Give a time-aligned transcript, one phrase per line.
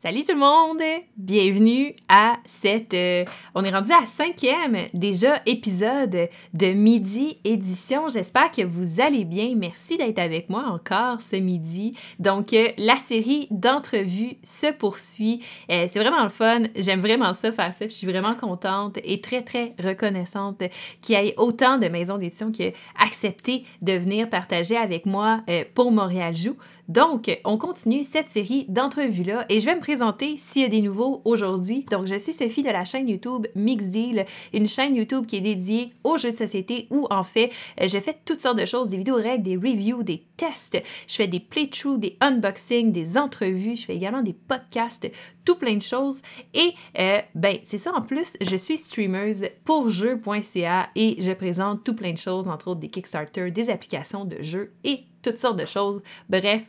[0.00, 0.80] Salut tout le monde!
[1.16, 2.94] Bienvenue à cette...
[2.94, 3.24] euh,
[3.56, 8.06] on est rendu à cinquième déjà épisode de Midi Édition.
[8.06, 9.54] J'espère que vous allez bien.
[9.56, 11.96] Merci d'être avec moi encore ce midi.
[12.20, 15.44] Donc, euh, la série d'entrevues se poursuit.
[15.68, 16.62] Euh, c'est vraiment le fun.
[16.76, 17.88] J'aime vraiment ça, faire ça.
[17.88, 20.62] Je suis vraiment contente et très, très reconnaissante
[21.02, 25.40] qu'il y ait autant de maisons d'édition qui aient accepté de venir partager avec moi
[25.74, 26.56] pour Montréal Joue.
[26.88, 30.80] Donc, on continue cette série d'entrevues-là et je vais me présenter s'il y a des
[30.80, 31.84] nouveaux aujourd'hui.
[31.90, 35.42] Donc, je suis Sophie de la chaîne YouTube Mix Deal, une chaîne YouTube qui est
[35.42, 37.50] dédiée aux jeux de société où, en fait,
[37.80, 41.14] euh, je fais toutes sortes de choses, des vidéos règles, des reviews, des tests, je
[41.14, 45.10] fais des playthroughs, des unboxings, des entrevues, je fais également des podcasts,
[45.48, 46.20] tout plein de choses.
[46.52, 51.84] Et, euh, ben, c'est ça, en plus, je suis streameuse pour jeux.ca et je présente
[51.84, 55.58] tout plein de choses, entre autres des Kickstarter, des applications de jeux et toutes sortes
[55.58, 56.02] de choses.
[56.28, 56.64] Bref,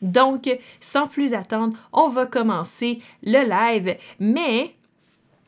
[0.00, 0.48] donc,
[0.80, 3.98] sans plus attendre, on va commencer le live.
[4.18, 4.74] Mais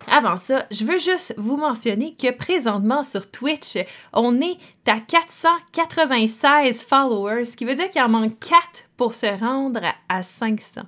[0.07, 3.79] avant ça, je veux juste vous mentionner que présentement sur Twitch,
[4.13, 8.59] on est à 496 followers, ce qui veut dire qu'il en manque 4
[8.99, 10.83] pour se rendre à 500.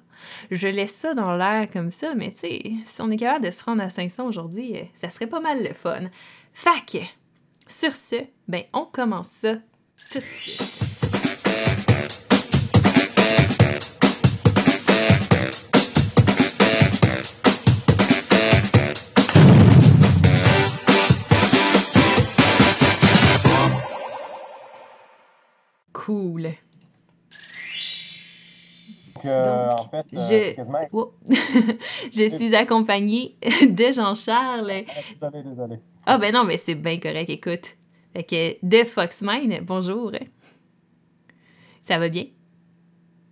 [0.51, 3.51] Je laisse ça dans l'air comme ça, mais tu sais, si on est capable de
[3.51, 6.11] se rendre à 500 aujourd'hui, euh, ça serait pas mal le fun.
[6.53, 6.97] Fac,
[7.67, 8.17] sur ce,
[8.49, 9.55] ben on commence ça
[10.11, 10.63] tout de suite.
[25.93, 26.55] Cool.
[29.23, 30.19] Donc, euh, Donc, en fait, euh,
[30.51, 30.79] je- quasiment.
[30.93, 31.13] Oh.
[32.13, 33.37] je suis accompagnée
[33.69, 34.85] de Jean-Charles.
[35.13, 35.81] Désolé, désolé.
[36.07, 37.77] Ah ben non, mais c'est bien correct, écoute.
[38.15, 40.13] Fait que de Foxmine, bonjour.
[41.83, 42.25] Ça va bien?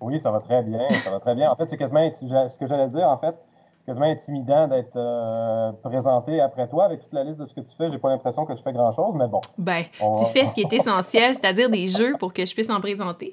[0.01, 1.51] Oui, ça va très bien, ça va très bien.
[1.51, 3.35] En fait, c'est quasiment ce que j'allais dire, en fait,
[3.81, 7.61] c'est quasiment intimidant d'être euh, présenté après toi avec toute la liste de ce que
[7.61, 7.91] tu fais.
[7.91, 9.41] J'ai pas l'impression que tu fais grand-chose, mais bon.
[9.57, 12.69] Ben, On tu fais ce qui est essentiel, c'est-à-dire des jeux pour que je puisse
[12.71, 13.31] en présenter.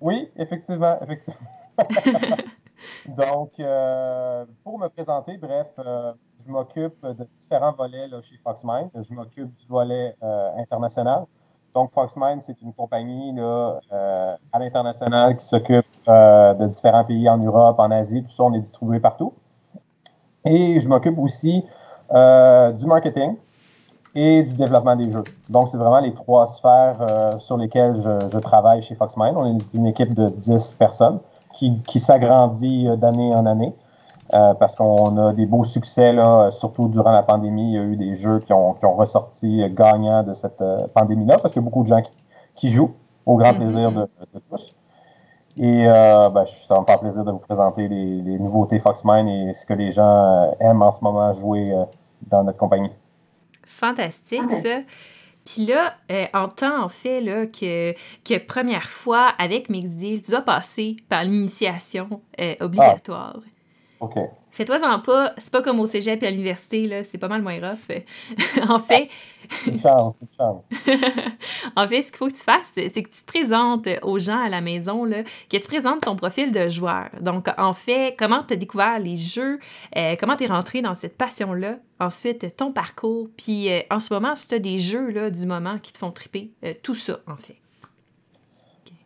[0.00, 1.40] Oui, effectivement, effectivement.
[3.08, 6.12] Donc, euh, pour me présenter, bref, euh,
[6.44, 8.90] je m'occupe de différents volets là, chez Foxmind.
[8.94, 11.24] Je m'occupe du volet euh, international.
[11.74, 13.80] Donc, Foxmind, c'est une compagnie là,
[14.52, 18.60] à l'international qui s'occupe de différents pays en Europe, en Asie, tout ça, on est
[18.60, 19.32] distribué partout.
[20.44, 21.64] Et je m'occupe aussi
[22.12, 23.36] du marketing
[24.14, 25.24] et du développement des jeux.
[25.48, 29.36] Donc, c'est vraiment les trois sphères sur lesquelles je, je travaille chez Foxmind.
[29.36, 31.18] On est une équipe de 10 personnes
[31.54, 33.72] qui, qui s'agrandit euh, d'année en année
[34.34, 37.72] euh, parce qu'on a des beaux succès, là, surtout durant la pandémie.
[37.72, 40.86] Il y a eu des jeux qui ont, qui ont ressorti gagnants de cette euh,
[40.94, 42.10] pandémie-là parce qu'il y a beaucoup de gens qui,
[42.54, 42.94] qui jouent
[43.26, 43.58] au grand Mhm.
[43.58, 44.00] plaisir de,
[44.34, 44.74] de tous.
[45.56, 48.78] Et euh, ben, je- ça va me faire plaisir de vous présenter les, les nouveautés
[48.80, 51.72] Foxmind et ce que les gens aiment en ce moment jouer
[52.28, 52.90] dans notre compagnie.
[53.66, 54.78] Fantastique, ça.
[55.44, 57.92] Puis là, euh, en temps, en fait, là, que,
[58.24, 63.40] que première fois avec Mixdeal, tu dois passer par l'initiation euh, obligatoire.
[64.00, 64.18] OK.
[64.50, 67.58] Fais-toi-en pas, c'est pas comme au cégep et à l'université, là, c'est pas mal moins
[67.58, 67.90] rough.
[68.68, 69.08] en fait,
[69.78, 70.62] chance, une chance.
[71.76, 74.40] en fait, ce qu'il faut que tu fasses, c'est que tu te présentes aux gens
[74.40, 77.08] à la maison, là, que tu présentes ton profil de joueur.
[77.20, 79.58] Donc, en fait, comment tu as découvert les jeux,
[79.96, 84.12] euh, comment tu es rentré dans cette passion-là, ensuite ton parcours, puis euh, en ce
[84.12, 86.94] moment, si tu as des jeux là, du moment qui te font triper, euh, tout
[86.94, 87.56] ça, en fait.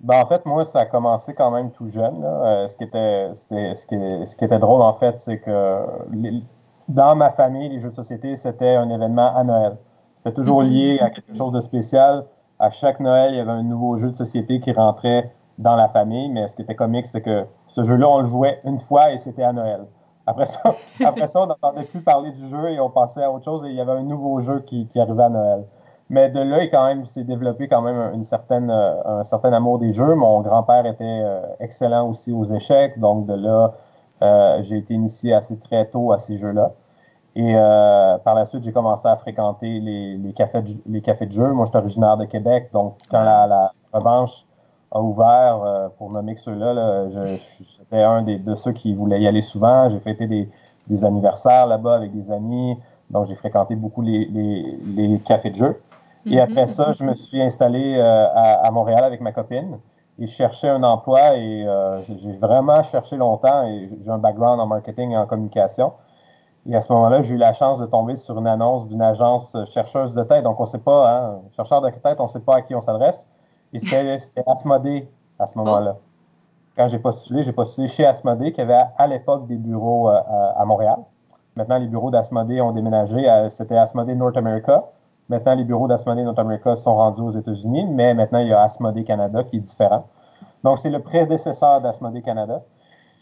[0.01, 2.23] Ben, en fait, moi, ça a commencé quand même tout jeune.
[2.23, 2.69] là.
[2.69, 6.43] Ce, qui était, ce, qui, ce qui était drôle, en fait, c'est que les-
[6.87, 9.77] dans ma famille, les jeux de société, c'était un événement à Noël.
[10.19, 10.69] C'était toujours Mhm.
[10.71, 12.25] lié à quelque chose de spécial.
[12.59, 15.89] À chaque Noël, il y avait un nouveau jeu de société qui rentrait dans la
[15.89, 16.29] famille.
[16.31, 19.19] Mais ce qui était comique, c'était que ce jeu-là, on le jouait une fois et
[19.19, 19.87] c'était à Noël.
[20.27, 20.61] Après ça,
[21.05, 23.69] après ça on n'entendait plus parler du jeu et on passait à autre chose et
[23.69, 25.65] il y avait un nouveau jeu qui, qui arrivait à Noël.
[26.11, 29.53] Mais de là, il quand même s'est développé quand même une certaine, euh, un certain
[29.53, 30.15] amour des jeux.
[30.15, 33.73] Mon grand-père était euh, excellent aussi aux échecs, donc de là,
[34.23, 36.73] euh, j'ai été initié assez très tôt à ces jeux-là.
[37.39, 41.27] Et euh, par la suite, j'ai commencé à fréquenter les, les cafés de, les cafés
[41.27, 41.53] de jeux.
[41.53, 44.47] Moi, je suis originaire de Québec, donc quand la, la revanche
[44.91, 48.73] a ouvert, euh, pour nommer que ceux-là, là, je, je- j'étais un des, de ceux
[48.73, 49.89] qui voulaient y aller souvent.
[49.89, 50.51] J'ai fêté des,
[50.89, 52.77] des anniversaires là-bas avec des amis,
[53.11, 55.81] donc j'ai fréquenté beaucoup les, les, les cafés de jeux.
[56.31, 56.43] Et Mhm.
[56.45, 59.79] après ça, je me suis installé euh, à, à Montréal avec ma copine
[60.19, 64.61] et je cherchais un emploi et euh, j'ai vraiment cherché longtemps et j'ai un background
[64.61, 65.93] en marketing et en communication.
[66.69, 69.57] Et à ce moment-là, j'ai eu la chance de tomber sur une annonce d'une agence
[69.73, 70.45] chercheuse de tête.
[70.45, 72.75] Donc, on ne sait pas, hein, chercheur de tête, on ne sait pas à qui
[72.75, 73.27] on s'adresse.
[73.73, 75.97] Et c'était Asmodée à ce moment-là.
[76.77, 80.99] quand j'ai postulé, j'ai postulé chez Asmodée, qui avait à l'époque des bureaux à Montréal.
[81.57, 83.27] Maintenant, les bureaux d'Asmodée ont déménagé.
[83.49, 84.85] C'était Asmodée North America.
[85.29, 88.63] Maintenant, les bureaux d'Asmodée North America sont rendus aux États-Unis, mais maintenant, il y a
[88.63, 90.05] Asmodée Canada qui est différent.
[90.63, 92.63] Donc, c'est le prédécesseur d'Asmodée Canada.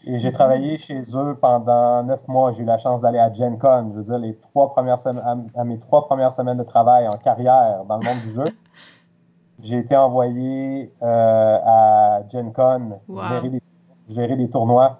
[0.09, 2.53] Et j'ai travaillé chez eux pendant neuf mois.
[2.53, 3.91] J'ai eu la chance d'aller à Gen Con.
[3.91, 7.83] Je veux dire, les trois premières à, mes trois premières semaines de travail en carrière
[7.83, 8.45] dans le monde du jeu.
[9.61, 12.99] J'ai été envoyé euh, à Gen Con
[14.07, 14.99] gérer, des, tournois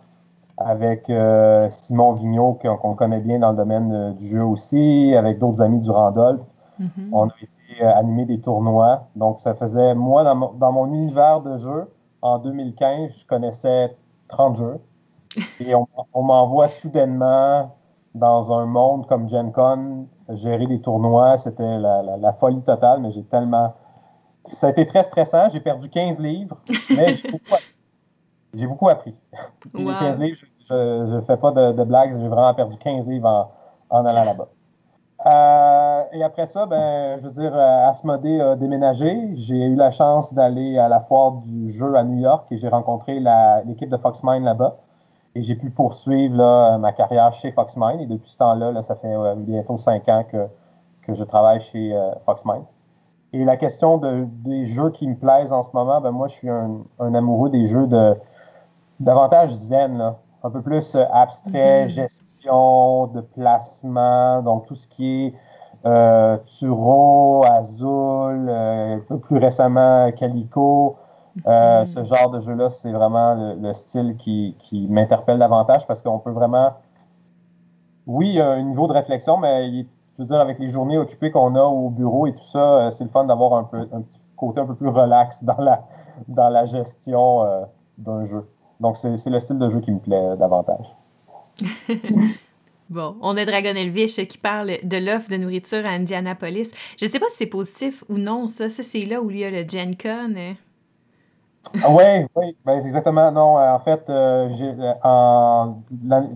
[0.57, 5.39] avec euh, Simon Vigneault, qu'on connaît bien dans le domaine euh, du jeu aussi, avec
[5.39, 6.42] d'autres amis du Randolph.
[6.81, 7.10] Mm-hmm.
[7.13, 9.07] On a été animer des tournois.
[9.15, 11.89] Donc, ça faisait, moi, dans dans mon univers de jeu,
[12.21, 13.95] en 2015, je connaissais
[14.27, 14.80] 30 jeux.
[15.60, 15.88] Et on,
[16.24, 17.75] m'envoie soudainement
[18.16, 21.38] dans un monde comme Gen Con, gérer des tournois.
[21.38, 23.74] C'était la, folie totale, mais j'ai tellement.
[24.54, 25.50] Ça a été très stressant.
[25.50, 26.57] J'ai perdu 15 livres,
[26.95, 27.16] mais
[28.54, 29.16] j'ai beaucoup, appris.
[29.74, 32.13] Les 15 livres, je ne fais pas de, blagues.
[32.19, 33.51] J'ai vraiment perdu 15 livres
[33.89, 34.48] en allant là-bas.
[35.25, 39.31] Euh, et après ça, ben, je veux dire, euh, Asmodée a déménagé.
[39.34, 42.69] J'ai eu la chance d'aller à la foire du jeu à New York et j'ai
[42.69, 43.19] rencontré
[43.66, 44.78] l'équipe de Foxmine là-bas.
[45.38, 48.00] Et j'ai pu poursuivre ma carrière chez Foxmine.
[48.00, 50.48] Et depuis ce temps-là, ça fait euh, bientôt cinq ans que,
[51.04, 51.95] que je travaille chez
[52.25, 52.63] Foxmine.
[53.34, 56.34] Et la question de, des jeux qui me plaisent en ce moment, ben, moi, je
[56.34, 58.16] suis un, amoureux des jeux de
[59.00, 61.89] davantage zen, un peu plus abstrait, mm-hmm.
[61.89, 65.34] gestion de placement, donc tout ce qui est
[65.86, 70.98] euh, Turo, Azul, euh, un peu plus récemment Calico.
[71.45, 71.86] Euh, mm-hmm.
[71.86, 74.56] Ce genre de jeu-là, c'est vraiment le, style qui,
[74.89, 76.74] m'interpelle davantage parce qu'on peut vraiment.
[78.06, 80.98] Oui, il y a un niveau de réflexion, mais je veux dire, avec les journées
[80.98, 84.01] occupées qu'on a au bureau et tout ça, c'est le fun d'avoir un, peu, un
[84.01, 85.84] petit côté un peu plus relax dans la,
[86.28, 87.45] dans la gestion
[87.98, 88.48] d'un jeu.
[88.80, 90.95] Donc, c'est le style de jeu qui me plaît davantage.
[92.89, 96.72] bon, on a Dragon Elvish qui parle de l'offre de nourriture à Indianapolis.
[96.98, 98.69] Je ne sais pas si c'est positif ou non, ça.
[98.69, 100.56] Ça, c'est là où il y a le Gen Con.
[101.75, 101.79] Hein.
[101.83, 103.31] Ah oui, oui, ben, exactement.
[103.31, 104.49] Non, en fait, euh,
[105.05, 105.65] euh,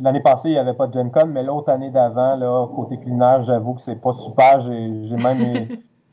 [0.01, 2.97] l'année passée, il n'y avait pas de Gen Con, mais l'autre année d'avant, là, côté
[2.97, 4.61] culinaire, j'avoue que c'est pas super.
[4.61, 5.67] J'ai même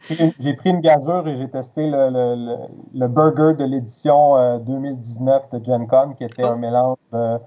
[0.39, 5.87] j'ai pris une gageure et j'ai testé le, burger de l'édition 2019 euh, de Gen
[5.87, 6.53] Con, qui était oh.
[6.53, 7.39] un mélange de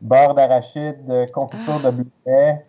[0.00, 2.64] beurre d'arachide, confiture de bleuet,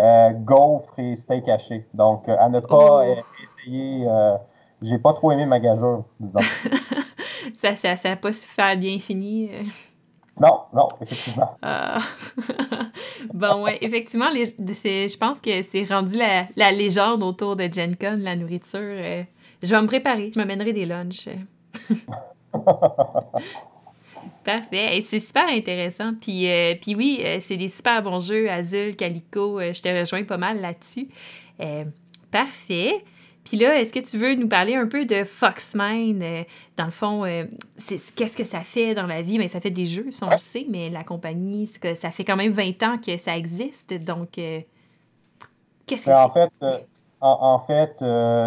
[0.00, 1.86] euh, gaufre et steak haché.
[1.92, 3.22] Donc, euh, à ne pas oh.
[3.44, 4.06] essayer.
[4.08, 4.36] Euh,
[4.80, 6.40] j'ai pas trop aimé ma gageure, disons.
[7.60, 9.50] ça n'a ça, pas super bien fini.
[10.40, 11.56] Non, non, effectivement.
[11.60, 11.98] Ah.
[13.34, 17.94] bon, ouais, effectivement, les, je pense que c'est rendu la, la, légende autour de Gen
[17.96, 18.80] Con, la nourriture.
[19.62, 21.28] je vais me préparer, je m'amènerai des lunchs.
[24.44, 25.00] Parfait.
[25.02, 26.12] c'est super intéressant.
[26.20, 28.50] Puis, euh, puis oui, euh, c'est des super bons jeux.
[28.50, 31.08] Azul, Calico, euh, je te rejoins pas mal là-dessus.
[32.30, 33.04] parfait.
[33.44, 36.44] Puis là, est-ce que tu veux nous parler un peu de Foxmine?
[36.76, 37.24] dans le fond,
[38.16, 39.38] qu'est-ce que ça fait dans la vie?
[39.38, 42.10] Mais ben, ça fait des jeux, ça on le sait, mais la compagnie, que ça
[42.10, 43.92] fait quand même 20 ans que ça existe.
[43.94, 44.30] Donc,
[45.86, 46.52] qu'est-ce que ben, en fait,
[47.20, 47.94] en, fait,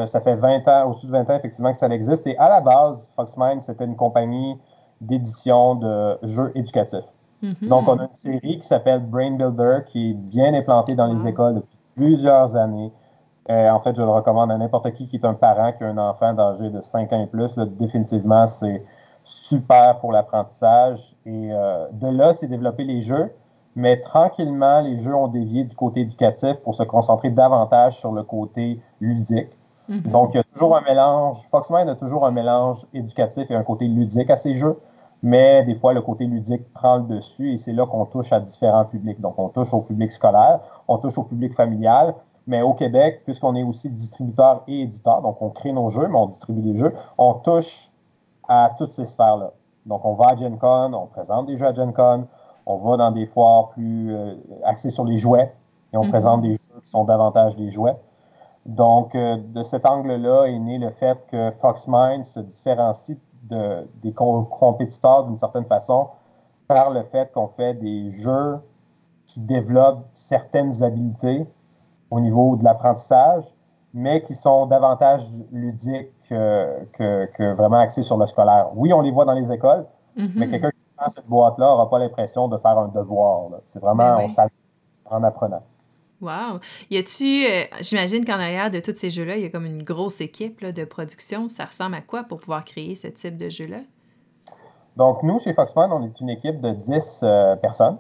[0.08, 2.26] ça fait 20 ans, au-dessus de 20 ans, effectivement, que ça existe.
[2.28, 4.58] Et à la base, Foxmine, c'était une compagnie
[5.02, 7.06] d'édition de jeux éducatifs.
[7.44, 7.68] Mm-hmm.
[7.68, 11.28] Donc, on a une série qui s'appelle Brain Builder qui est bien implantée dans les
[11.28, 12.92] écoles depuis plusieurs années.
[13.50, 15.88] Euh, en fait, je le recommande à n'importe qui qui est un parent qui a
[15.88, 17.58] un enfant d'âge de 5 ans et plus.
[17.58, 18.84] définitivement, c'est
[19.24, 21.16] super pour l'apprentissage.
[21.26, 23.32] Et euh, de là, c'est développer les jeux.
[23.76, 28.24] Mais tranquillement, les jeux ont dévié du côté éducatif pour se concentrer davantage sur le
[28.24, 29.50] côté ludique.
[29.90, 30.12] Mm-hmm.
[30.12, 31.38] Donc, il y a toujours un mélange.
[31.50, 34.80] Foxman a toujours un mélange éducatif et un côté ludique à ses jeux
[35.24, 38.42] mais des fois, le côté ludique prend le dessus et c'est là qu'on touche à
[38.42, 39.22] différents publics.
[39.22, 40.60] Donc, on touche au public scolaire,
[40.90, 42.14] on touche au public familial,
[42.48, 46.18] mais au Québec, puisqu'on est aussi distributeur et éditeur, donc on crée nos jeux, mais
[46.18, 47.92] on distribue des jeux, on touche
[48.48, 49.52] à toutes ces sphères-là.
[49.86, 52.28] Donc, on va à Gen Con, on présente des jeux à Gen Con,
[52.66, 55.54] on va dans des foires plus euh, axées sur les jouets
[55.92, 56.10] et on mm-hmm.
[56.10, 57.98] présente des jeux qui sont davantage des jouets.
[58.66, 63.18] Donc, euh, de cet angle-là est né le fait que Foxmind se différencie
[63.50, 66.08] des compétiteurs d'une certaine façon
[66.68, 68.58] par le fait qu'on fait des jeux
[69.28, 71.46] qui développent certaines habiletés
[72.14, 73.44] au niveau de l'apprentissage,
[73.94, 78.70] mais qui sont davantage ludiques que, vraiment axés sur le scolaire.
[78.76, 79.86] Oui, on les voit dans les écoles,
[80.18, 80.32] mm-hmm.
[80.36, 83.50] mais quelqu'un qui prend cette boîte-là n'aura pas l'impression de faire un devoir.
[83.66, 84.28] C'est vraiment, ben
[85.10, 85.64] on en apprenant.
[86.22, 86.60] Wow!
[86.92, 89.84] Y a-tu, euh, j'imagine qu'en arrière de tous ces jeux-là, il y a comme une
[89.84, 91.48] grosse équipe de production.
[91.48, 93.80] Ça ressemble à quoi pour pouvoir créer ce type de jeu-là?
[94.96, 97.98] Donc, nous, chez Foxman, on est une équipe de 10 euh, personnes.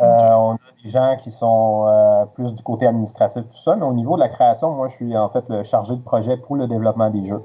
[0.00, 3.84] Euh, on a des gens qui sont euh, plus du côté administratif, tout ça, mais
[3.84, 6.56] au niveau de la création, moi, je suis en fait le chargé de projet pour
[6.56, 7.42] le développement des jeux.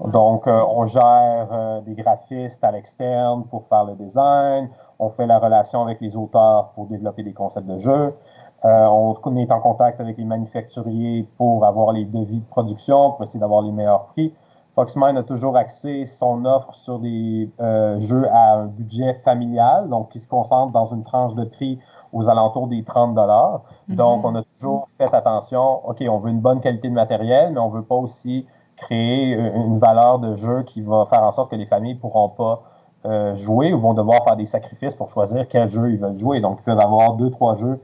[0.00, 4.70] Donc, on gère des graphistes à l'externe pour faire le design,
[5.00, 8.14] on fait la relation avec les auteurs pour développer des concepts de jeux,
[8.62, 13.40] on est en contact avec les manufacturiers pour avoir les devis de production, pour essayer
[13.40, 14.32] d'avoir les meilleurs prix.
[14.78, 20.10] Foxmine a toujours axé son offre sur des euh, jeux à un budget familial, donc
[20.10, 21.80] qui se concentre dans une tranche de prix
[22.12, 23.62] aux alentours des 30 dollars.
[23.88, 23.96] Mhm.
[23.96, 27.58] Donc, on a toujours fait attention, OK, on veut une bonne qualité de matériel, mais
[27.58, 31.32] on ne veut pas aussi créer euh, une valeur de jeu qui va faire en
[31.32, 32.62] sorte que les familles ne pourront pas
[33.04, 36.40] euh, jouer ou vont devoir faire des sacrifices pour choisir quel jeu ils veulent jouer.
[36.40, 37.80] Donc, ils peuvent avoir deux, trois jeux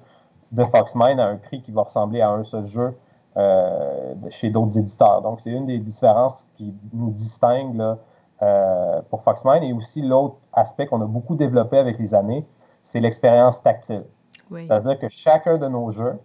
[0.52, 2.96] de Foxmine à un prix qui va ressembler à un seul jeu
[3.36, 5.20] euh, chez d'autres éditeurs.
[5.22, 7.98] Donc, c'est une des différences qui nous distingue là,
[8.42, 9.64] euh, pour Foxmine.
[9.64, 12.46] Et aussi, l'autre aspect qu'on a beaucoup développé avec les années,
[12.84, 14.04] c'est l'expérience tactile.
[14.52, 16.16] C'est-à-dire que chacun de nos jeux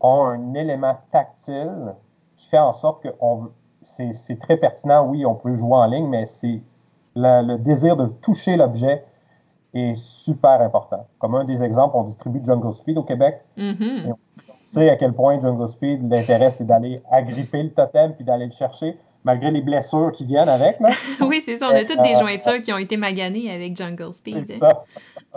[0.00, 1.94] a un élément tactile
[2.38, 3.08] qui fait en sorte que
[3.82, 5.06] c'est très pertinent.
[5.06, 6.62] Oui, on peut jouer en ligne, mais c'est
[7.14, 9.04] le désir de toucher l'objet
[9.74, 11.06] est super important.
[11.18, 13.44] Comme un des exemples, on distribue Jungle Speed au Québec.
[13.58, 14.14] Mm-hmm
[14.66, 18.52] sais à quel point Jungle Speed, l'intérêt, c'est d'aller agripper le totem puis d'aller le
[18.52, 20.78] chercher, malgré les blessures qui viennent avec.
[20.80, 20.90] Là.
[21.20, 21.68] oui, c'est ça.
[21.68, 24.44] On a toutes des euh, jointures qui ont été maganées avec Jungle Speed.
[24.44, 24.84] C'est ça.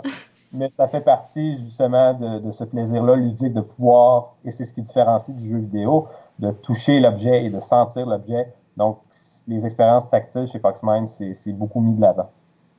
[0.52, 4.82] Mais ça fait partie justement de, ce plaisir-là ludique de pouvoir, et c'est ce qui
[4.82, 6.08] différencie du jeu vidéo,
[6.40, 8.52] de toucher l'objet et de sentir l'objet.
[8.76, 8.98] Donc,
[9.46, 12.30] les expériences tactiles chez Foxmind, c'est beaucoup mis de l'avant.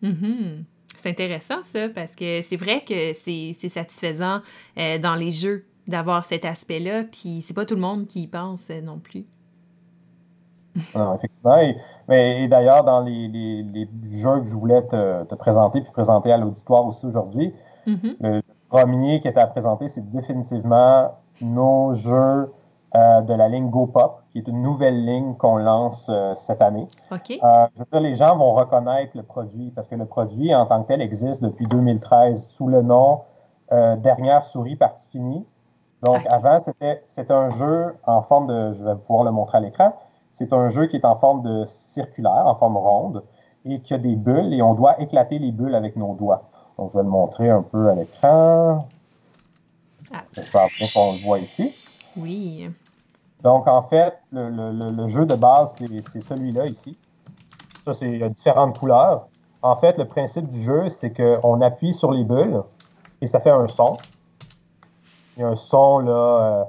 [0.03, 0.63] Mm-hmm.
[0.98, 4.41] C'est intéressant ça, parce que c'est vrai que c'est satisfaisant
[4.77, 8.27] euh, dans les jeux d'avoir cet aspect-là, puis c'est pas tout le monde qui y
[8.27, 9.25] pense euh, non plus.
[10.95, 11.57] Non, effectivement.
[11.57, 11.75] Et,
[12.07, 16.38] mais, d'ailleurs, dans les, les, jeux que je voulais te, te présenter, puis présenter à
[16.38, 17.53] l'auditoire aussi aujourd'hui,
[17.88, 18.15] mm-hmm.
[18.21, 22.51] le premier qui était à présenter, c'est définitivement nos jeux
[22.95, 26.88] euh, de la ligne GoPop, qui est une nouvelle ligne qu'on lance euh, cette année.
[27.12, 27.29] OK.
[27.29, 30.83] je veux dire, les gens vont reconnaître le produit, parce que le produit en tant
[30.83, 33.21] que tel existe depuis 2013 sous le nom
[33.71, 35.45] Dernière souris partie finie.
[36.01, 39.96] Donc, avant, c'était un jeu en forme de, je vais pouvoir le montrer à l'écran,
[40.31, 43.24] c'est un jeu qui est en forme de circulaire, en forme ronde,
[43.65, 46.50] et qui a des bulles, et on doit éclater les bulles avec nos doigts.
[46.77, 48.88] Donc, je vais le montrer un peu à l'écran.
[50.13, 50.24] Ah.
[50.31, 51.75] Je qu'on le voit ici.
[52.17, 52.70] Oui.
[53.43, 55.75] Donc, en fait, le, le jeu de base,
[56.10, 56.98] c'est celui-là ici.
[57.86, 59.27] Ça, c'est différentes couleurs.
[59.62, 62.63] En fait, le principe du jeu, c'est qu'on appuie sur les bulles
[63.22, 63.98] et ça fait un son.
[65.38, 66.11] Il y a un son, là.
[66.11, 66.63] Euh,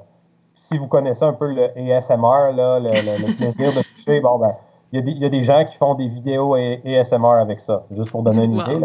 [0.55, 4.55] si vous connaissez un peu le ASMR, là, le, plaisir de toucher, bon, ben,
[4.93, 8.45] il y, a des, gens qui font des vidéos ASMR avec ça, juste pour donner
[8.45, 8.81] une idée.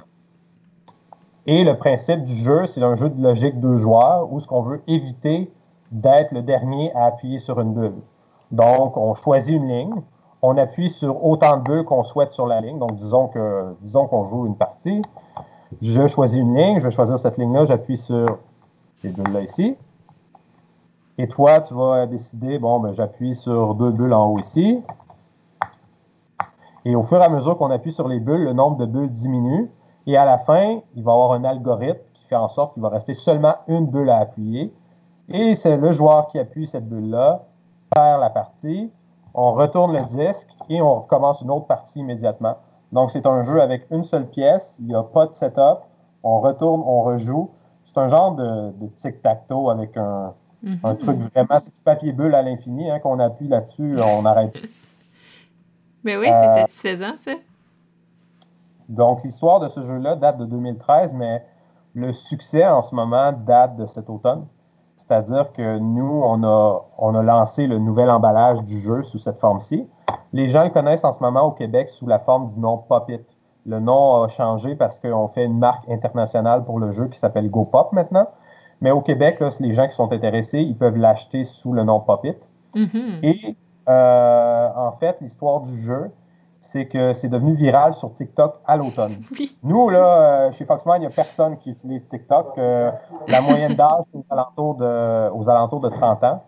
[1.45, 4.61] Et le principe du jeu, c'est un jeu de logique deux joueurs où ce qu'on
[4.61, 5.51] veut éviter
[5.91, 7.95] d'être le dernier à appuyer sur une bulle.
[8.51, 9.95] Donc, on choisit une ligne,
[10.41, 12.79] on appuie sur autant de bulles qu'on souhaite sur la ligne.
[12.79, 15.01] Donc, disons que disons qu'on joue une partie.
[15.81, 18.39] Je choisis une ligne, je vais choisir cette ligne-là, j'appuie sur
[18.97, 19.77] ces bulles-là ici.
[21.17, 24.83] Et toi, tu vas décider, bon, ben, j'appuie sur deux bulles en haut ici.
[26.85, 29.11] Et au fur et à mesure qu'on appuie sur les bulles, le nombre de bulles
[29.11, 29.71] diminue.
[30.05, 32.83] Et à la fin, il va y avoir un algorithme qui fait en sorte qu'il
[32.83, 34.73] va rester seulement une bulle à appuyer.
[35.29, 37.43] Et c'est le joueur qui appuie cette bulle-là,
[37.93, 38.91] perd la partie.
[39.33, 42.55] On retourne le disque et on recommence une autre partie immédiatement.
[42.91, 45.79] Donc, c'est un jeu avec une seule pièce, il n'y a pas de setup.
[46.23, 47.49] On retourne, on rejoue
[47.97, 50.97] c'est un genre de, tic-tac-toe avec un, mm-hmm.
[50.97, 54.55] truc vraiment, c'est du papier bulle à l'infini, hein, qu'on appuie là-dessus, on arrête.
[56.03, 57.31] Mais oui, c'est euh, satisfaisant, ça.
[58.87, 61.43] Donc, l'histoire de ce jeu-là date de 2013, mais
[61.93, 64.45] le succès en ce moment date de cet automne.
[64.95, 69.39] C'est-à-dire que nous, on a, on a lancé le nouvel emballage du jeu sous cette
[69.39, 69.85] forme-ci.
[70.31, 73.11] Les gens le connaissent en ce moment au Québec sous la forme du nom Pop
[73.67, 77.49] le nom a changé parce qu'on fait une marque internationale pour le jeu qui s'appelle
[77.51, 78.27] GoPop maintenant.
[78.79, 81.99] Mais au Québec, là, les gens qui sont intéressés, ils peuvent l'acheter sous le nom
[81.99, 82.35] Popit.
[82.75, 83.19] Mm-hmm.
[83.23, 83.57] Et
[83.89, 86.11] euh, en fait, l'histoire du jeu,
[86.59, 89.15] c'est que c'est devenu viral sur TikTok à l'automne.
[89.63, 92.57] Nous, là, euh, chez Foxman, il n'y a personne qui utilise TikTok.
[92.57, 92.91] Euh,
[93.27, 96.43] la moyenne d'âge, c'est aux alentours de, aux alentours de 30 ans.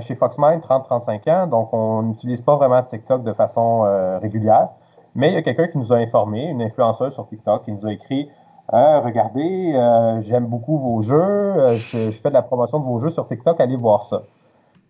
[0.00, 1.46] chez Foxman, 30-35 ans.
[1.46, 3.82] Donc, on n'utilise pas vraiment TikTok de façon
[4.20, 4.68] régulière.
[5.14, 7.86] Mais il y a quelqu'un qui nous a informé, une influenceuse sur TikTok, qui nous
[7.86, 8.30] a écrit
[8.72, 12.98] euh, Regardez, euh, j'aime beaucoup vos jeux, euh, je, fais de la promotion de vos
[12.98, 14.22] jeux sur TikTok, allez voir ça.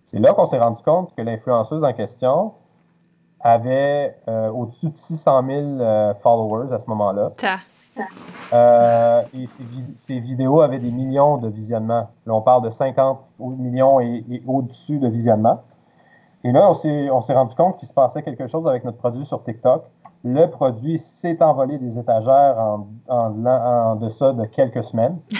[0.05, 2.53] C'est là qu'on s'est rendu compte que l'influenceuse en question
[3.43, 7.31] avait au-dessus de 600 000 followers à ce moment-là.
[9.33, 12.11] et ces, vidéos avaient des millions de visionnements.
[12.27, 15.63] Là, on parle de 50 millions et, et au-dessus de visionnements.
[16.45, 19.43] Et là, on s'est rendu compte qu'il se passait quelque chose avec notre produit sur
[19.43, 19.85] TikTok.
[20.25, 25.19] Le produit s'est envolé des étagères en, en, en deçà de quelques semaines.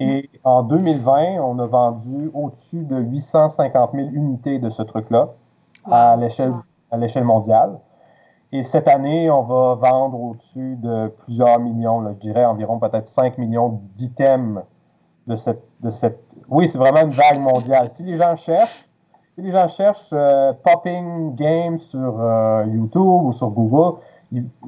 [0.00, 5.28] Et en 2020, on a vendu au-dessus de 850 000 unités de ce truc-là
[5.90, 7.78] à l'échelle mondiale.
[8.52, 13.38] Et cette année, on va vendre au-dessus de plusieurs millions, je dirais environ peut-être 5
[13.38, 14.62] millions d'items
[15.26, 16.36] de cette, de cette...
[16.48, 17.88] Oui, c'est vraiment une vague mondiale.
[17.88, 18.88] Si les gens cherchent,
[19.34, 23.98] si les gens cherchent euh, Popping Games sur euh, YouTube ou sur Google,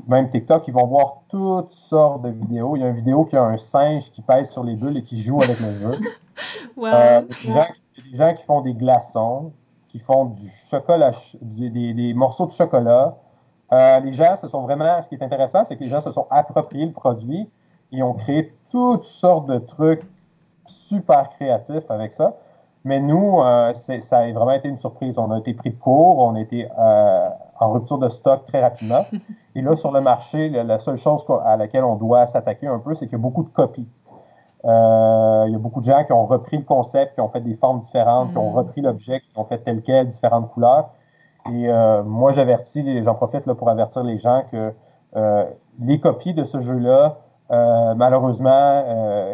[0.06, 2.76] même TikTok, ils vont voir toutes sortes de vidéos.
[2.76, 5.02] Il y a une vidéo qui a un singe qui pèse sur les bulles et
[5.02, 5.92] qui joue avec le jeu.
[6.78, 9.52] Euh, des, gens, qui font des glaçons,
[9.88, 13.16] qui font du chocolat, des, morceaux de chocolat.
[13.72, 15.00] Euh, les gens se sont vraiment.
[15.00, 17.48] Ce qui est intéressant, c'est que les gens se sont appropriés le produit
[17.90, 20.02] et ont créé toutes sortes de trucs
[20.66, 22.36] super créatifs avec ça.
[22.84, 25.18] Mais nous, euh, ça a vraiment été une surprise.
[25.18, 26.68] On a été pris de court, on a été
[27.60, 29.06] en rupture de stock très rapidement.
[29.54, 32.94] Et là, sur le marché, la seule chose à laquelle on doit s'attaquer un peu,
[32.94, 33.88] c'est qu'il y a beaucoup de copies.
[34.66, 37.40] Euh, il y a beaucoup de gens qui ont repris le concept, qui ont fait
[37.40, 38.56] des formes différentes, qui ont mm.
[38.56, 40.90] repris l'objet, qui ont fait tel quel, différentes couleurs.
[41.52, 44.72] Et euh, moi, j'avertis, j'en profite là, pour avertir les gens que
[45.14, 45.44] euh,
[45.80, 48.82] les copies de ce jeu-là, malheureusement,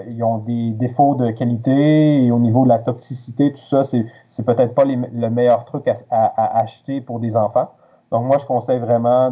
[0.07, 4.45] ils ont des défauts de qualité et au niveau de la toxicité, tout ça, c'est
[4.45, 7.71] peut-être pas le meilleur truc à, acheter pour des enfants.
[8.13, 9.31] Donc, moi, je conseille vraiment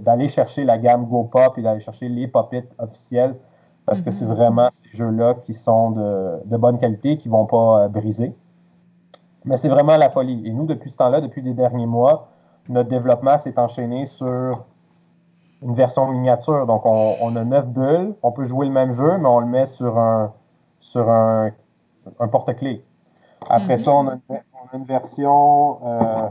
[0.00, 3.36] d'aller chercher la gamme Go Pop et d'aller chercher les pop-it officiels
[3.86, 4.34] parce que c'est mhm.
[4.34, 8.34] vraiment ces jeux-là qui sont de, bonne qualité, qui ne vont pas euh, briser.
[9.44, 10.42] Mais c'est vraiment la folie.
[10.44, 12.30] Et nous, depuis ce temps-là, depuis les derniers mois,
[12.68, 14.64] notre développement s'est enchaîné sur
[15.62, 16.66] une version miniature.
[16.66, 18.16] Donc, on, a neuf bulles.
[18.24, 20.32] On peut jouer le même jeu, mais on le met sur un,
[20.80, 21.52] sur un,
[22.32, 22.84] porte-clés.
[23.48, 24.16] Après ça, on a,
[24.72, 26.28] une, version euh,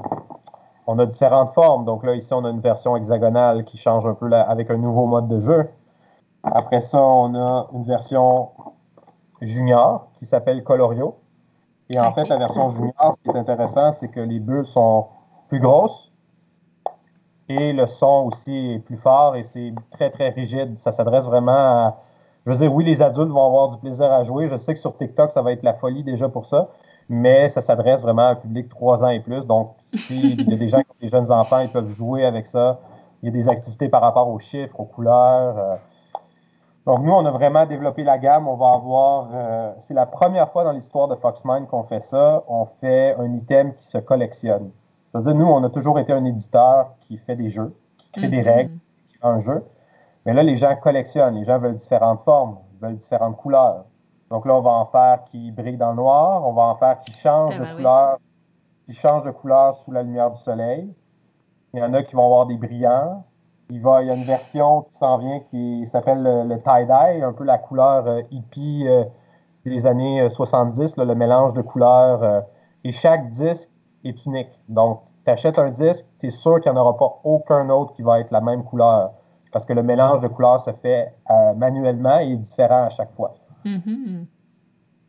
[0.87, 1.85] on a différentes formes.
[1.85, 5.05] Donc là, ici, on a une version hexagonale qui change un peu avec un nouveau
[5.05, 5.69] mode de jeu.
[6.43, 8.49] Après ça, on a une version
[9.41, 11.15] junior qui s'appelle Colorio.
[11.89, 15.07] Et en fait, la version junior, ce qui est intéressant, c'est que les bulles sont
[15.47, 16.11] plus grosses
[17.49, 20.79] et le son aussi est plus fort et c'est très, très rigide.
[20.79, 21.97] Ça s'adresse vraiment à.
[22.45, 24.47] Je veux dire, oui, les adultes vont avoir du plaisir à jouer.
[24.49, 26.69] Je sais que sur TikTok, ça va être la folie déjà pour ça
[27.09, 29.45] mais ça s'adresse vraiment à un public 3 ans et plus.
[29.45, 32.45] Donc, s'il y a des gens qui ont des jeunes enfants, ils peuvent jouer avec
[32.45, 32.79] ça.
[33.21, 35.57] Il y a des activités par rapport aux chiffres, aux couleurs.
[35.57, 35.75] Euh.
[36.85, 38.47] Donc, nous, on a vraiment développé la gamme.
[38.47, 39.29] On va avoir.
[39.33, 42.43] Euh, c'est la première fois dans l'histoire de Foxmine qu'on fait ça.
[42.47, 44.71] On fait un item qui se collectionne.
[45.11, 48.41] C'est-à-dire, nous, on a toujours été un éditeur qui fait des jeux, qui crée des
[48.41, 48.55] mm-hmm.
[48.55, 48.73] règles,
[49.07, 49.63] qui fait un jeu.
[50.25, 51.35] Mais là, les gens collectionnent.
[51.35, 53.85] Les gens veulent différentes formes, veulent différentes couleurs.
[54.33, 56.99] Donc là, on va en faire qui brille dans le noir, on va en faire
[57.01, 58.17] qui change de couleur,
[58.87, 60.91] qui change de couleur sous la lumière du soleil.
[61.71, 63.25] Il y en a qui vont avoir des brillants.
[63.69, 67.31] Il, va, il y a une version qui s'en vient qui s'appelle le, tie-dye, un
[67.31, 69.03] peu la couleur euh, hippie euh,
[69.67, 72.43] des années 70, euh, le mélange de couleurs.
[72.83, 73.69] et chaque disque
[74.03, 74.59] est unique.
[74.67, 77.93] Donc, tu achètes un disque, tu es sûr qu'il n'y en aura pas aucun autre
[77.93, 79.11] qui va être la même couleur.
[79.51, 81.13] Parce que le mélange de couleurs se fait
[81.55, 83.35] manuellement et est différent à chaque fois.
[83.65, 84.25] Mm-hmm.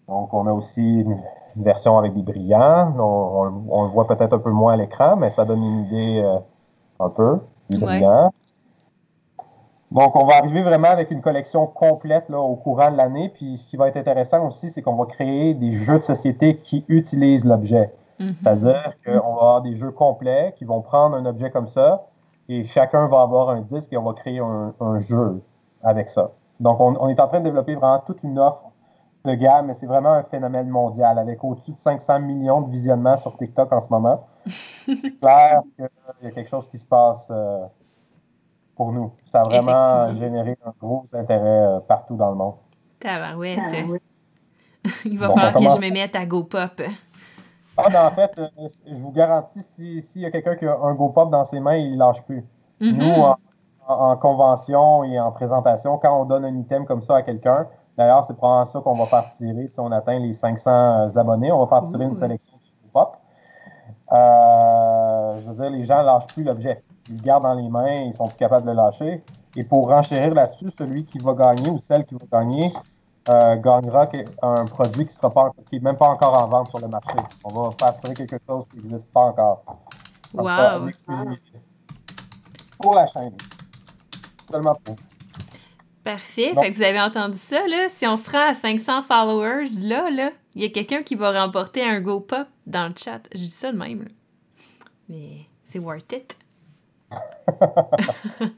[0.09, 1.19] Donc, on a aussi une,
[1.57, 2.95] version avec des brillants.
[2.99, 6.39] On, le voit peut-être un peu moins à l'écran, mais ça donne une idée euh,
[6.99, 7.39] un peu
[7.71, 8.33] des brillants.
[9.93, 13.29] Donc, on va arriver vraiment avec une collection complète là, au courant de l'année.
[13.29, 16.57] Puis, ce qui va être intéressant aussi, c'est qu'on va créer des jeux de société
[16.57, 17.95] qui utilisent l'objet.
[18.19, 18.35] Mm-hmm.
[18.39, 22.07] C'est-à-dire qu'on va avoir des jeux complets qui vont prendre un objet comme ça
[22.49, 25.41] et chacun va avoir un disque et on va créer un jeu
[25.85, 26.33] avec ça.
[26.61, 28.71] Donc, on, est en train de développer vraiment toute une offre
[29.25, 33.17] de gamme, mais c'est vraiment un phénomène mondial avec au-dessus de 500 millions de visionnements
[33.17, 34.27] sur TikTok en ce moment.
[34.87, 35.89] c'est clair qu'il
[36.23, 37.65] y a quelque chose qui se passe euh,
[38.77, 39.13] pour nous.
[39.25, 42.55] Ça a vraiment généré un gros intérêt euh, partout dans le monde.
[43.01, 43.59] Tabarouette.
[45.07, 46.83] Il va falloir que je me mette à GoPop.
[47.77, 50.95] Ah, ben, en fait, euh, je vous garantis, s'il y a quelqu'un qui a un
[50.95, 52.45] GoPop dans ses mains, il ne lâche plus.
[52.81, 52.93] Mm-hmm.
[52.93, 53.37] Nous, en,
[54.21, 57.67] convention et en présentation, quand on donne un item comme ça à quelqu'un,
[57.97, 61.53] d'ailleurs, c'est probablement ça qu'on va faire tirer si on atteint les 500 euh, abonnés.
[61.53, 63.17] On va faire tirer une sélection du pop.
[64.13, 66.83] Euh, je veux dire, les gens ne lâchent plus l'objet.
[67.09, 69.23] Ils le gardent dans les mains, ils sont plus capables de le lâcher.
[69.57, 72.73] Et pour renchérir là-dessus, celui qui va gagner ou celle qui va gagner
[73.29, 74.07] euh, gagnera
[74.43, 75.19] un produit qui
[75.73, 77.17] n'est même pas encore en vente sur le marché.
[77.45, 79.63] On va faire tirer quelque chose qui n'existe pas encore.
[80.35, 80.91] Wow!
[82.81, 83.35] pour la chaîne.
[86.05, 86.53] Parfait.
[86.55, 87.89] Fait que vous avez entendu ça, là.
[87.89, 91.33] Si on se rend à 500 followers, là, là, il y a quelqu'un qui va
[91.43, 93.21] remporter un Go Pop dans le chat.
[93.33, 94.11] Je dis ça de même, là.
[95.09, 96.37] Mais c'est worth it.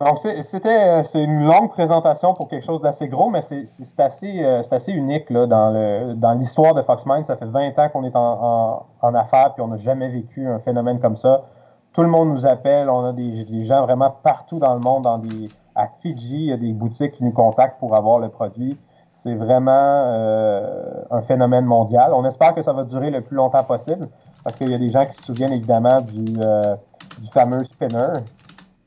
[0.00, 4.62] Donc, c'était c'est une longue présentation pour quelque chose d'assez gros, mais c'est assez, euh,
[4.70, 7.26] assez unique là, dans l'histoire dans de Foxmind.
[7.26, 10.58] Ça fait 20 ans qu'on est en, en, affaires, puis on n'a jamais vécu un
[10.58, 11.44] phénomène comme ça.
[11.92, 15.04] Tout le monde nous appelle, on a des, des gens vraiment partout dans le monde,
[15.04, 18.28] dans des, à Fidji, il y a des boutiques qui nous contactent pour avoir le
[18.28, 18.78] produit.
[19.12, 22.12] C'est vraiment euh, un phénomène mondial.
[22.14, 24.08] On espère que ça va durer le plus longtemps possible,
[24.44, 26.76] parce qu'il y a des gens qui se souviennent évidemment du, euh,
[27.20, 28.12] du fameux spinner,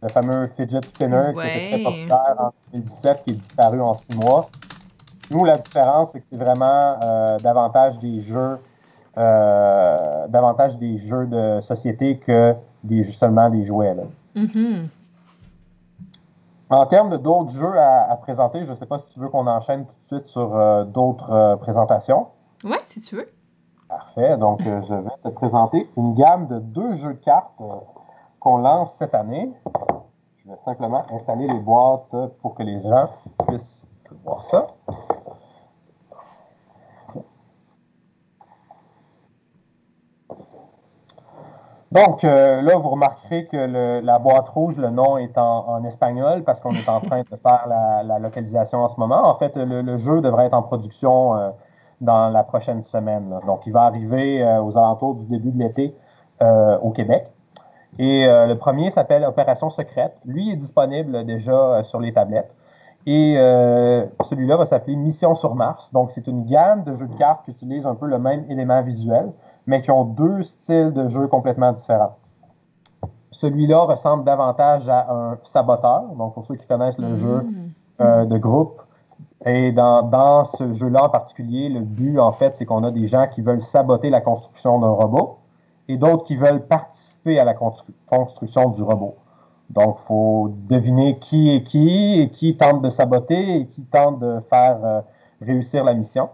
[0.01, 4.15] le fameux fidget spinner qui était très populaire en 2017, qui est disparu en six
[4.17, 4.49] mois.
[5.31, 8.59] Nous, la différence, c'est que c'est vraiment euh, davantage des jeux,
[9.17, 13.95] euh, davantage des jeux de société que des, seulement des jouets.
[14.35, 14.87] Mm-hmm.
[16.69, 19.85] En termes d'autres jeux à, présenter, je ne sais pas si tu veux qu'on enchaîne
[19.85, 22.27] tout de suite sur euh, d'autres présentations.
[22.63, 23.29] Oui, si tu veux.
[23.87, 24.37] Parfait.
[24.37, 27.51] Donc, je vais te présenter une gamme de deux jeux de cartes
[28.39, 29.51] qu'on lance cette année.
[30.43, 33.09] Je vais simplement installer les boîtes pour que les gens
[33.47, 33.85] puissent
[34.23, 34.67] voir ça.
[41.93, 46.59] Donc, euh, là, vous remarquerez que la boîte rouge, le nom est en, espagnol parce
[46.59, 49.29] qu'on est en train de faire la, localisation en ce moment.
[49.29, 51.49] En fait, le, jeu devrait être en production euh,
[52.01, 53.39] dans la prochaine semaine.
[53.45, 55.95] Donc, il va arriver euh, aux alentours du début de l'été
[56.81, 57.25] au Québec.
[57.99, 60.17] Et le premier s'appelle Opération secrète.
[60.25, 62.53] Lui est disponible déjà sur les tablettes.
[63.05, 65.91] Et euh, celui-là va s'appeler Mission sur Mars.
[65.91, 68.81] Donc, c'est une gamme de jeux de cartes qui utilisent un peu le même élément
[68.81, 69.31] visuel,
[69.65, 72.17] mais qui ont deux styles de jeu complètement différents.
[73.31, 76.03] Celui-là ressemble davantage à un saboteur.
[76.17, 77.41] Donc, pour ceux qui connaissent le jeu
[77.99, 78.27] mm.
[78.27, 78.81] de groupe,
[79.45, 83.07] et dans, dans ce jeu-là en particulier, le but, en fait, c'est qu'on a des
[83.07, 85.39] gens qui veulent saboter la construction d'un robot
[85.89, 89.15] et d'autres qui veulent participer à la construction du robot.
[89.69, 94.19] Donc, il faut deviner qui est qui et qui tente de saboter et qui tente
[94.19, 95.01] de faire euh,
[95.41, 96.29] réussir la mission.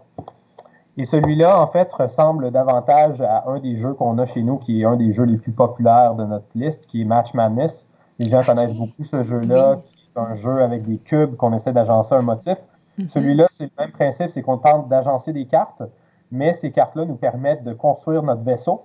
[0.96, 4.82] Et celui-là, en fait, ressemble davantage à un des jeux qu'on a chez nous, qui
[4.82, 7.86] est un des jeux les plus populaires de notre liste, qui est Match Madness.
[8.18, 11.72] Les gens connaissent beaucoup ce jeu-là, qui est un jeu avec des cubes qu'on essaie
[11.72, 12.58] d'agencer un motif.
[12.98, 13.08] Mm-hmm.
[13.08, 15.82] Celui-là, c'est le même principe, c'est qu'on tente d'agencer des cartes,
[16.30, 18.84] mais ces cartes-là nous permettent de construire notre vaisseau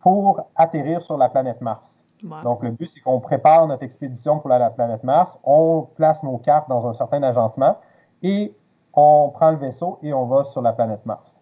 [0.00, 2.04] pour atterrir sur la planète Mars.
[2.44, 6.38] Donc, le but, c'est qu'on prépare notre expédition pour la planète Mars, on place nos
[6.38, 7.76] cartes dans un certain agencement
[8.22, 8.54] et
[8.94, 11.38] on prend le vaisseau et on va sur la planète Mars.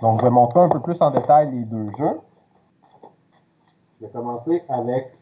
[0.00, 2.20] Donc, je vais montrer un peu plus en détail les deux jeux.
[4.00, 5.16] Je vais commencer avec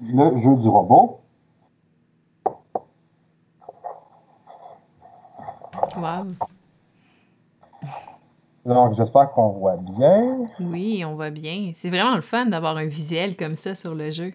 [0.00, 1.20] le jeu du robot.
[5.96, 6.26] Wow.
[8.64, 10.42] Donc, j'espère qu'on voit bien.
[10.60, 11.72] Oui, on voit bien.
[11.74, 14.32] C'est vraiment le fun d'avoir un visuel comme ça sur le jeu.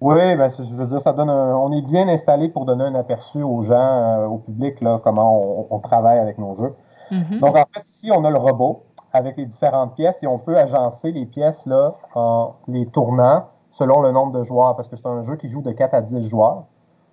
[0.00, 3.42] Oui, ben, je veux dire, ça donne on est bien installé pour donner un aperçu
[3.42, 6.72] aux gens, euh, au public, là, comment on, travaille avec nos jeux.
[7.10, 7.40] Mm-hmm.
[7.40, 10.56] Donc, en fait, ici, on a le robot avec les différentes pièces et on peut
[10.56, 15.06] agencer les pièces là, en les tournant selon le nombre de joueurs, parce que c'est
[15.06, 16.64] un jeu qui joue de 4 à 10 joueurs.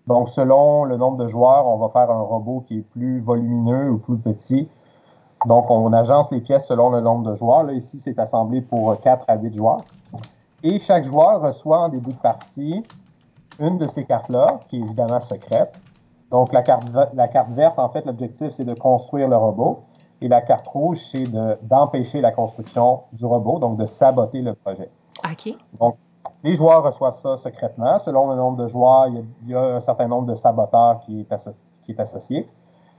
[0.07, 3.89] Donc, selon le nombre de joueurs, on va faire un robot qui est plus volumineux
[3.91, 4.67] ou plus petit.
[5.45, 7.63] Donc, on agence les pièces selon le nombre de joueurs.
[7.63, 9.81] Là, ici, c'est assemblé pour 4 à 8 joueurs.
[10.63, 12.83] Et chaque joueur reçoit en début de partie
[13.59, 15.79] une de ces cartes-là, qui est évidemment secrète.
[16.31, 19.83] Donc, la carte, la carte verte, en fait, l'objectif, c'est de construire le robot.
[20.21, 21.25] Et la carte rouge, c'est
[21.61, 24.89] d'empêcher la construction du robot, donc de saboter le projet.
[25.23, 25.55] OK.
[25.79, 25.97] Donc,
[26.43, 27.99] les joueurs reçoivent ça secrètement.
[27.99, 31.49] Selon le nombre de joueurs, il y a, un certain nombre de saboteurs qui est,
[31.83, 32.49] qui est associé.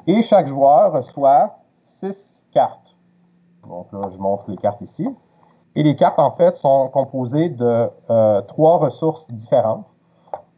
[0.07, 2.97] Et chaque joueur reçoit six cartes.
[3.69, 5.09] Donc là, je montre les cartes ici.
[5.75, 9.85] Et les cartes, en fait, sont composées de euh, trois ressources différentes.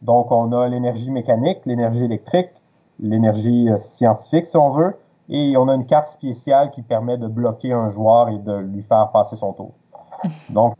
[0.01, 2.51] Donc, on a l'énergie mécanique, l'énergie électrique,
[2.99, 4.95] l'énergie euh, scientifique, si on veut,
[5.29, 8.81] et on a une carte spéciale qui permet de bloquer un joueur et de lui
[8.81, 9.71] faire passer son tour.
[10.49, 10.75] Donc,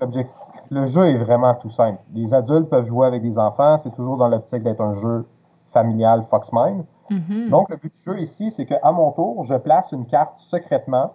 [0.71, 1.99] le jeu est vraiment tout simple.
[2.13, 5.25] Les adultes peuvent jouer avec des enfants, c'est toujours dans l'optique d'être un jeu
[5.71, 6.83] familial Foxmine.
[7.09, 7.49] Mm-hmm.
[7.49, 11.13] Donc, le but du jeu ici, c'est qu'à mon tour, je place une carte secrètement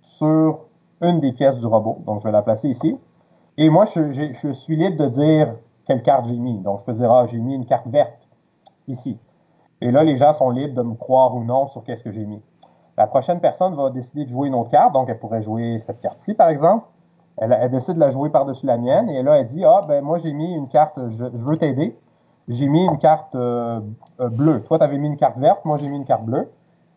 [0.00, 0.60] sur
[1.00, 2.02] une des pièces du robot.
[2.06, 2.96] Donc, je vais la placer ici.
[3.56, 5.54] Et moi, je, suis libre de dire
[5.86, 6.58] quelle carte j'ai mis.
[6.58, 8.28] Donc, je peux dire, ah, j'ai mis une carte verte
[8.88, 9.18] ici.
[9.80, 12.26] Et là, les gens sont libres de me croire ou non sur qu'est-ce que j'ai
[12.26, 12.42] mis.
[12.96, 14.92] La prochaine personne va décider de jouer une autre carte.
[14.92, 16.84] Donc, elle pourrait jouer cette carte-ci, par exemple.
[17.38, 20.18] Elle, décide de la jouer par-dessus la mienne et là, elle dit Ah, ben moi,
[20.18, 21.98] j'ai mis une carte, je, veux t'aider.
[22.48, 23.80] J'ai mis une carte euh,
[24.20, 24.62] euh, bleue.
[24.64, 26.50] Toi, tu avais mis une carte verte, moi, j'ai mis une carte bleue.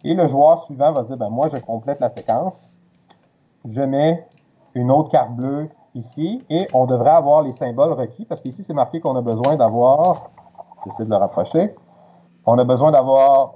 [0.04, 2.70] Et le joueur suivant va dire ben moi, je complète la séquence.
[3.64, 4.28] Je mets
[4.74, 8.74] une autre carte bleue ici et on devrait avoir les symboles requis parce qu'ici, c'est
[8.74, 10.32] marqué qu'on a besoin d'avoir.
[10.86, 11.74] J'essaie de le rapprocher.
[12.46, 13.56] On a besoin d'avoir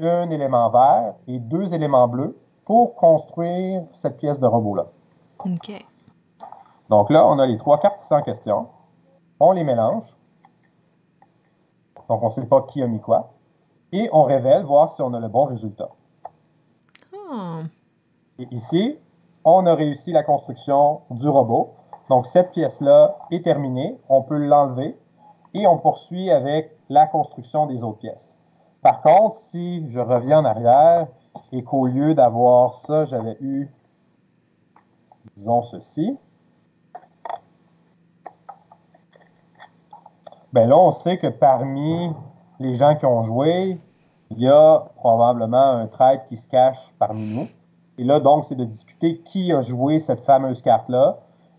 [0.00, 4.86] un élément vert et deux éléments bleus pour construire cette pièce de robot-là.
[5.44, 5.84] OK.
[6.88, 8.68] Donc là, on a les trois cartes sans question.
[9.40, 10.16] On les mélange.
[12.08, 13.32] Donc, on ne sait pas qui a mis quoi.
[13.92, 15.88] Et on révèle, voir si on a le bon résultat.
[17.12, 17.60] Oh.
[18.38, 18.98] Et ici,
[19.44, 21.74] on a réussi la construction du robot.
[22.08, 23.98] Donc, cette pièce-là est terminée.
[24.08, 24.98] On peut l'enlever
[25.54, 28.36] et on poursuit avec la construction des autres pièces.
[28.82, 31.06] Par contre, si je reviens en arrière
[31.52, 33.70] et qu'au lieu d'avoir ça, j'avais eu,
[35.36, 36.18] disons ceci,
[40.52, 42.10] ben là, on sait que parmi
[42.58, 43.78] les gens qui ont joué,
[44.30, 47.48] il y a probablement un trade qui se cache parmi nous.
[47.98, 51.18] Et là, donc, c'est de discuter qui a joué cette fameuse carte-là.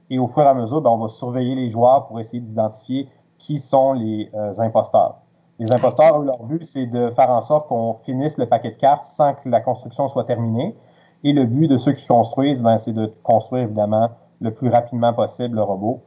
[0.09, 3.07] Et au fur et à mesure, ben, on va surveiller les joueurs pour essayer d'identifier
[3.37, 5.20] qui sont les euh, imposteurs.
[5.61, 9.05] Les imposteurs, leur but, c'est de faire en sorte qu'on finisse le paquet de cartes
[9.05, 10.75] sans que la construction soit terminée.
[11.23, 14.09] Et le but de ceux qui construisent, ben, c'est de construire évidemment
[14.41, 16.01] le plus rapidement possible le robot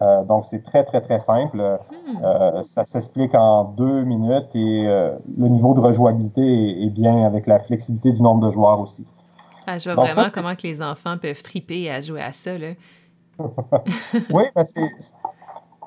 [0.00, 1.58] euh, donc, c'est très, très, très simple.
[1.58, 2.24] Hmm.
[2.24, 7.46] Euh, ça s'explique en deux minutes et euh, le niveau de rejouabilité est, bien avec
[7.46, 9.04] la flexibilité du nombre de joueurs aussi.
[9.66, 12.56] Ah, je vois vraiment comment que les enfants peuvent triper à jouer à ça.
[12.56, 12.74] Là.
[14.30, 14.64] oui, ben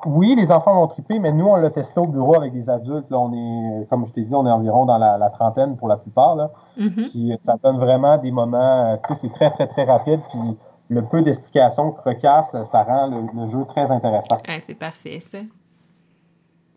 [0.06, 3.10] oui, les enfants vont triper, mais nous, on l'a testé au bureau avec des adultes.
[3.10, 5.98] Là, on est, comme je t'ai dit, on est environ dans la, trentaine pour la
[5.98, 6.36] plupart.
[6.36, 6.52] Là.
[6.78, 7.38] Mm-hmm.
[7.42, 10.20] ça donne vraiment des moments, tu sais, c'est très, très, très rapide.
[10.30, 10.58] Puis
[10.90, 14.38] le peu d'explications que recasse, ça rend le, jeu très intéressant.
[14.62, 15.40] c'est parfait, ça.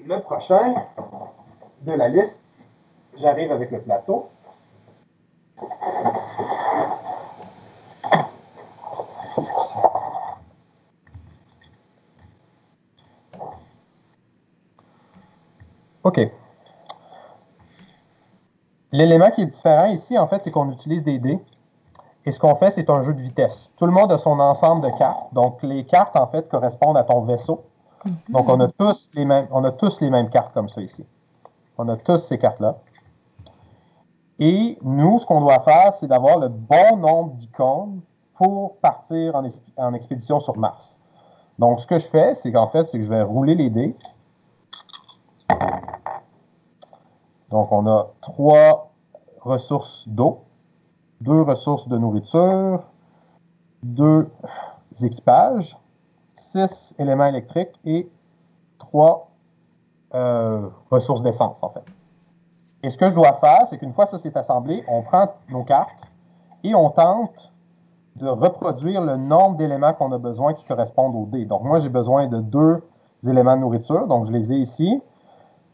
[0.06, 0.74] Le prochain
[1.82, 2.54] de la liste,
[3.18, 4.28] j'arrive avec le plateau.
[16.04, 16.20] OK.
[18.92, 21.40] L'élément qui est différent ici, en fait, c'est qu'on utilise des dés
[22.26, 23.70] et ce qu'on fait, c'est un jeu de vitesse.
[23.76, 25.32] Tout le monde a son ensemble de cartes.
[25.32, 27.64] Donc, les cartes, en fait, correspondent à ton vaisseau.
[28.04, 28.16] Mhm.
[28.30, 31.04] Donc, on a, tous les mêmes, on a tous les mêmes cartes comme ça ici.
[31.76, 32.76] On a tous ces cartes-là.
[34.38, 38.00] Et nous, ce qu'on doit faire, c'est d'avoir le bon nombre d'icônes
[38.34, 40.98] pour partir en, en, expédition sur Mars.
[41.58, 43.94] Donc, ce que je fais, c'est qu'en fait, c'est que je vais rouler les dés.
[47.50, 48.90] Donc, on a trois
[49.40, 50.44] ressources d'eau
[51.24, 52.82] deux ressources de nourriture,
[53.82, 54.28] deux
[55.02, 55.78] équipages,
[56.34, 58.10] six éléments électriques et
[58.78, 59.30] trois
[60.14, 61.84] euh, ressources d'essence, en fait.
[62.82, 65.64] Et ce que je dois faire, c'est qu'une fois ça s'est assemblé, on prend nos
[65.64, 66.12] cartes
[66.62, 67.52] et on tente
[68.16, 71.46] de reproduire le nombre d'éléments qu'on a besoin qui correspondent au dé.
[71.46, 72.82] Donc, moi, j'ai besoin de deux
[73.26, 75.02] éléments de nourriture, donc je les ai ici.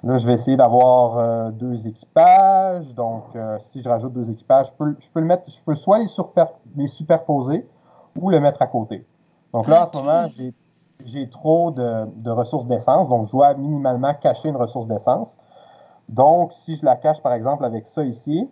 [0.02, 2.94] Là, je vais essayer d'avoir euh, deux équipages.
[2.94, 5.74] Donc, euh, si je rajoute deux équipages, je peux, je peux, le mettre, je peux
[5.74, 6.06] soit les,
[6.76, 7.68] les, superposer
[8.18, 9.06] ou le mettre à côté.
[9.52, 10.26] Donc là, en ce moment,
[11.04, 13.08] j'ai trop de, de ressources d'essence.
[13.08, 15.36] Donc, je dois minimalement cacher une ressource d'essence.
[16.08, 18.48] Donc, si je la cache, par exemple, avec ça ici,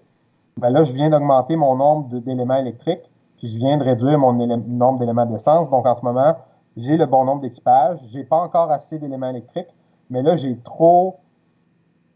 [0.59, 4.33] ben là, je viens d'augmenter mon nombre d'éléments électriques, puis je viens de réduire mon
[4.33, 5.71] nombre d'éléments d'essence.
[5.71, 6.37] Donc, en ce moment,
[6.77, 8.01] j'ai le bon nombre d'équipages.
[8.11, 9.75] Je n'ai pas encore assez d'éléments électriques,
[10.11, 11.17] mais là, j'ai trop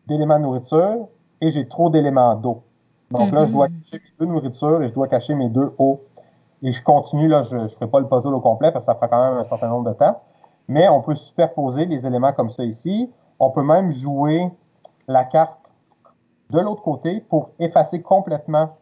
[0.06, 1.08] d'éléments de nourriture
[1.40, 2.62] et j'ai trop d'éléments d'eau.
[3.10, 3.80] Donc là, je dois mhm.
[3.80, 6.00] cacher mes deux nourritures et je dois cacher mes deux eaux.
[6.62, 8.94] Et je continue, là, je ne ferai pas le puzzle au complet parce que ça
[8.94, 10.20] prend quand même un certain nombre de temps.
[10.68, 13.10] Mais on peut superposer les éléments comme ça ici.
[13.38, 14.48] On peut même jouer
[15.08, 15.58] la carte
[16.50, 18.76] de l'autre côté pour effacer complètement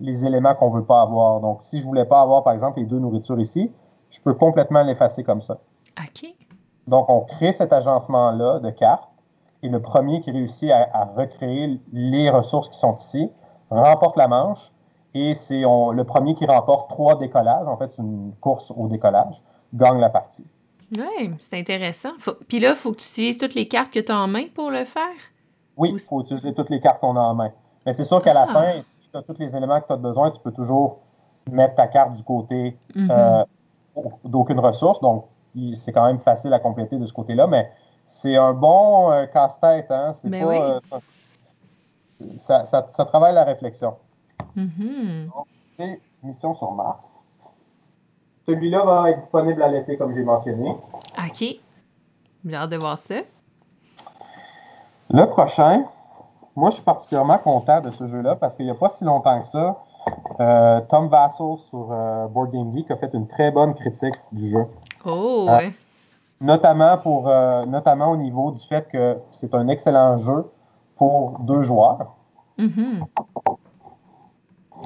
[0.00, 1.40] les éléments qu'on ne veut pas avoir.
[1.40, 3.70] Donc, si je ne voulais pas avoir, par exemple, les deux nourritures ici,
[4.08, 5.58] je peux complètement l'effacer comme ça.
[5.98, 6.34] OK.
[6.88, 9.09] Donc, on crée cet agencement-là de cartes
[9.62, 13.30] et le premier qui réussit à, recréer les ressources qui sont ici
[13.70, 14.72] remporte la manche.
[15.12, 19.42] Et c'est le premier qui remporte trois décollages, en fait, une course au décollage,
[19.74, 20.46] gagne la partie.
[20.96, 22.10] Oui, c'est intéressant.
[22.48, 24.46] Puis là, il faut que tu utilises toutes les cartes que tu as en main
[24.54, 25.16] pour le faire?
[25.76, 27.50] Oui, il faut utiliser toutes les cartes qu'on a en main.
[27.86, 28.52] Mais c'est sûr qu'à la ah.
[28.52, 30.98] fin, si tu as tous les éléments que tu as besoin, tu peux toujours
[31.50, 33.10] mettre ta carte du côté mm-hmm.
[33.10, 33.44] euh,
[34.24, 35.00] d'aucune ressource.
[35.00, 35.26] Donc,
[35.74, 37.46] c'est quand même facile à compléter de ce côté-là.
[37.46, 37.70] Mais
[38.06, 39.90] c'est un bon euh, casse-tête.
[39.90, 40.12] Hein?
[40.12, 40.80] C'est ben pas, euh,
[42.36, 43.96] ça, ça, travaille la réflexion.
[44.56, 45.26] Mm-hmm.
[45.26, 47.06] Donc, c'est Mission sur Mars.
[48.46, 50.70] celui-là va être disponible à l'été, comme j'ai mentionné.
[50.70, 51.44] OK.
[52.44, 53.16] J'ai hâte de voir ça.
[55.10, 55.84] Le prochain,
[56.54, 59.40] moi, je suis particulièrement content de ce jeu-là parce qu'il n'y a pas si longtemps
[59.40, 59.82] que ça,
[60.40, 61.86] euh, Tom Vassell sur
[62.30, 64.66] Board Game Geek a fait une très bonne critique du jeu.
[65.04, 65.72] Oh, ouais.
[66.40, 70.50] Notamment, pour, euh, notamment au niveau du fait que c'est un excellent jeu
[70.96, 72.14] pour deux joueurs.
[72.56, 73.04] Mhm.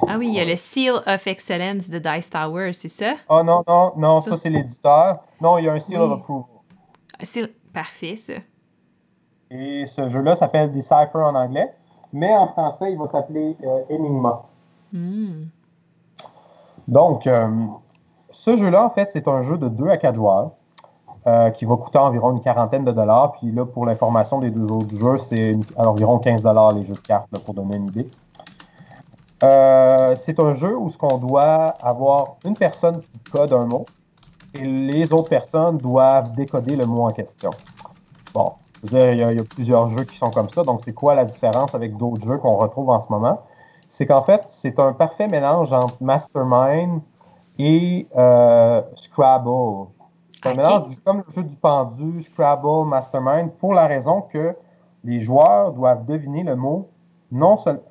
[0.07, 3.13] Ah oui, il y a le Seal of Excellence de Dice Tower, c'est ça?
[3.29, 5.19] Oh non, non, non, Ça, ça, c'est l'éditeur.
[5.39, 6.05] Non, il y a un seal Oui.
[6.05, 6.45] of approval.
[7.23, 8.33] C'est parfait, ça.
[9.49, 11.73] Et ce jeu-là s'appelle Decipher en anglais,
[12.11, 14.43] mais en français, il va s'appeler euh, Enigma.
[14.91, 15.45] Hmm.
[16.89, 17.47] Donc, euh,
[18.29, 20.51] ce jeu-là, en fait, c'est un jeu de 2 à 4 joueurs
[21.27, 23.33] euh, qui va coûter environ une quarantaine de dollars.
[23.33, 26.99] Puis là, pour l'information des deux autres jeux, c'est environ 15 dollars les jeux de
[26.99, 28.09] cartes, là, pour donner une idée.
[29.43, 33.85] Euh, c'est un jeu où ce qu'on doit avoir une personne qui code un mot
[34.53, 37.49] et les autres personnes doivent décoder le mot en question.
[38.33, 40.63] Bon, dire, il y a, il y a plusieurs jeux qui sont comme ça.
[40.63, 43.41] Donc, c'est quoi la différence avec d'autres jeux qu'on retrouve en ce moment?
[43.89, 47.01] C'est qu'en fait, c'est un parfait mélange entre Mastermind
[47.57, 49.87] et euh, Scrabble.
[50.43, 54.55] C'est un mélange comme le jeu du pendu, Scrabble, Mastermind, pour la raison que
[55.03, 56.89] les joueurs doivent deviner le mot
[57.31, 57.81] non seulement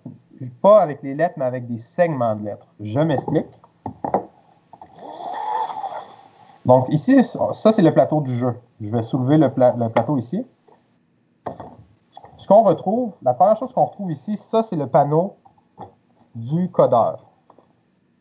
[0.61, 2.66] pas avec les lettres, mais avec des segments de lettres.
[2.80, 3.46] Je m'explique.
[6.66, 8.54] Donc ici, ça c'est le plateau du jeu.
[8.80, 10.46] Je vais soulever le, pla- le plateau ici.
[12.37, 15.37] Ce qu'on retrouve, la première chose qu'on retrouve ici, ça c'est le panneau
[16.35, 17.24] du codeur.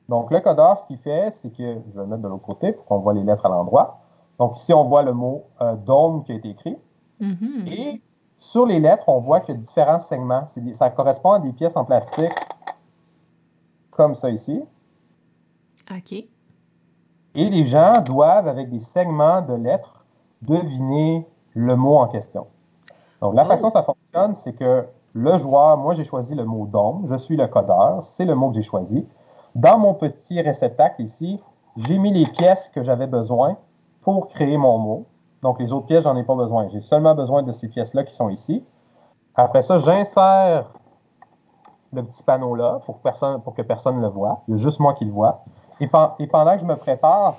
[0.09, 2.73] Donc le codeur, ce qu'il fait, c'est que, je vais le mettre de l'autre côté
[2.73, 3.99] pour qu'on voit les lettres à l'endroit.
[4.39, 6.77] Donc ici, on voit le mot euh, dôme qui a été écrit.
[7.19, 7.65] Mhm.
[7.67, 8.01] Et
[8.37, 10.45] sur les lettres, on voit qu'il y a différents segments.
[10.73, 12.31] Ça correspond à des pièces en plastique
[13.91, 14.61] comme ça ici.
[15.91, 16.11] OK.
[17.35, 20.03] Et les gens doivent, avec des segments de lettres,
[20.41, 22.47] deviner le mot en question.
[23.21, 23.47] Donc, la Oh.
[23.47, 27.15] façon dont ça fonctionne, c'est que le joueur, moi, j'ai choisi le mot dôme, je
[27.15, 29.07] suis le codeur, c'est le mot que j'ai choisi.
[29.55, 31.39] Dans mon petit réceptacle ici,
[31.77, 33.57] j'ai mis les pièces que j'avais besoin
[34.03, 35.05] pour créer mon mot.
[35.41, 36.67] Donc, les autres pièces, j'en ai pas besoin.
[36.69, 38.63] J'ai seulement besoin de ces pièces-là qui sont ici.
[39.35, 40.71] Après ça, j'insère
[41.91, 44.41] le petit panneau-là pour, que personne ne le voit.
[44.47, 45.43] Il y a juste moi qui le vois.
[45.79, 47.35] Et, pen- et pendant que je me prépare,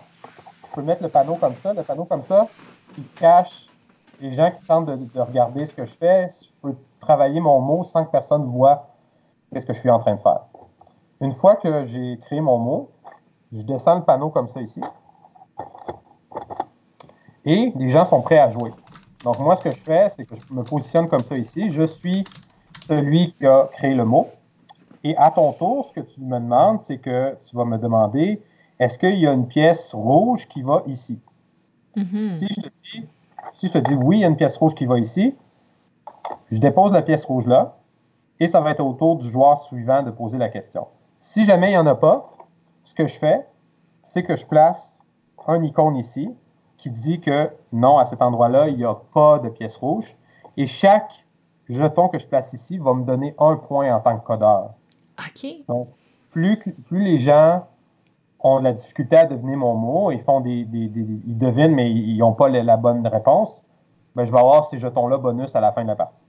[0.66, 2.46] je peux mettre le panneau comme ça, le panneau comme ça,
[2.94, 3.68] qui cache
[4.20, 6.28] les gens qui tentent de, de regarder ce que je fais.
[6.30, 8.86] Je peux travailler mon mot sans que personne voit
[9.56, 10.40] ce que je suis en train de faire.
[11.20, 12.90] Une fois que j'ai créé mon mot,
[13.52, 14.80] je descends le panneau comme ça ici.
[17.44, 18.70] Et les gens sont prêts à jouer.
[19.24, 21.70] Donc, moi, ce que je fais, c'est que je me positionne comme ça ici.
[21.70, 22.24] Je suis
[22.86, 24.28] celui qui a créé le mot.
[25.02, 28.42] Et à ton tour, ce que tu me demandes, c'est que tu vas me demander
[28.78, 31.18] est-ce qu'il y a une pièce rouge qui va ici?
[31.96, 32.28] Mhm.
[32.28, 33.06] si, je te dis,
[33.52, 35.36] si je te dis oui, il y a une pièce rouge qui va ici,
[36.50, 37.76] je dépose la pièce rouge là
[38.40, 40.88] et ça va être au tour du joueur suivant de poser la question.
[41.20, 42.30] Si jamais il n'y en a pas,
[42.84, 43.46] ce que je fais,
[44.02, 44.98] c'est que je place
[45.46, 46.34] un icône ici
[46.84, 50.16] qui dit que non, à cet endroit-là, il n'y a pas de pièce rouge.
[50.58, 51.10] Et chaque
[51.66, 54.70] jeton que je place ici va me donner un point en tant que codeur.
[55.18, 55.46] OK.
[56.30, 57.64] Plus, que- plus les gens
[58.40, 61.38] ont de la difficulté à deviner mon mot, ils font des, des- des- des- ils
[61.38, 63.62] devinent, mais ils n'ont pas la, la bonne réponse,
[64.14, 66.26] ben, je vais avoir ces jetons-là bonus à la fin de la partie.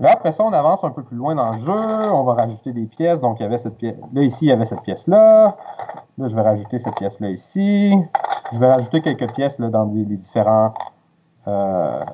[0.00, 2.72] Là, après ça, on avance un peu plus loin dans le jeu, on va rajouter
[2.72, 3.20] des pièces.
[3.20, 3.96] Donc, il y avait cette pièce.
[4.12, 5.56] Là, ici, il y avait cette pièce-là.
[6.18, 7.96] Là, je vais rajouter cette pièce-là ici.
[8.52, 10.72] Je vais rajouter quelques pièces là, dans différents,
[11.46, 12.04] euh,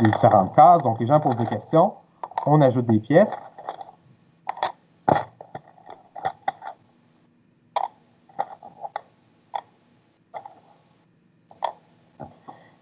[0.00, 0.82] les différentes cases.
[0.82, 1.92] Donc, les gens posent des questions.
[2.46, 3.50] On ajoute des pièces.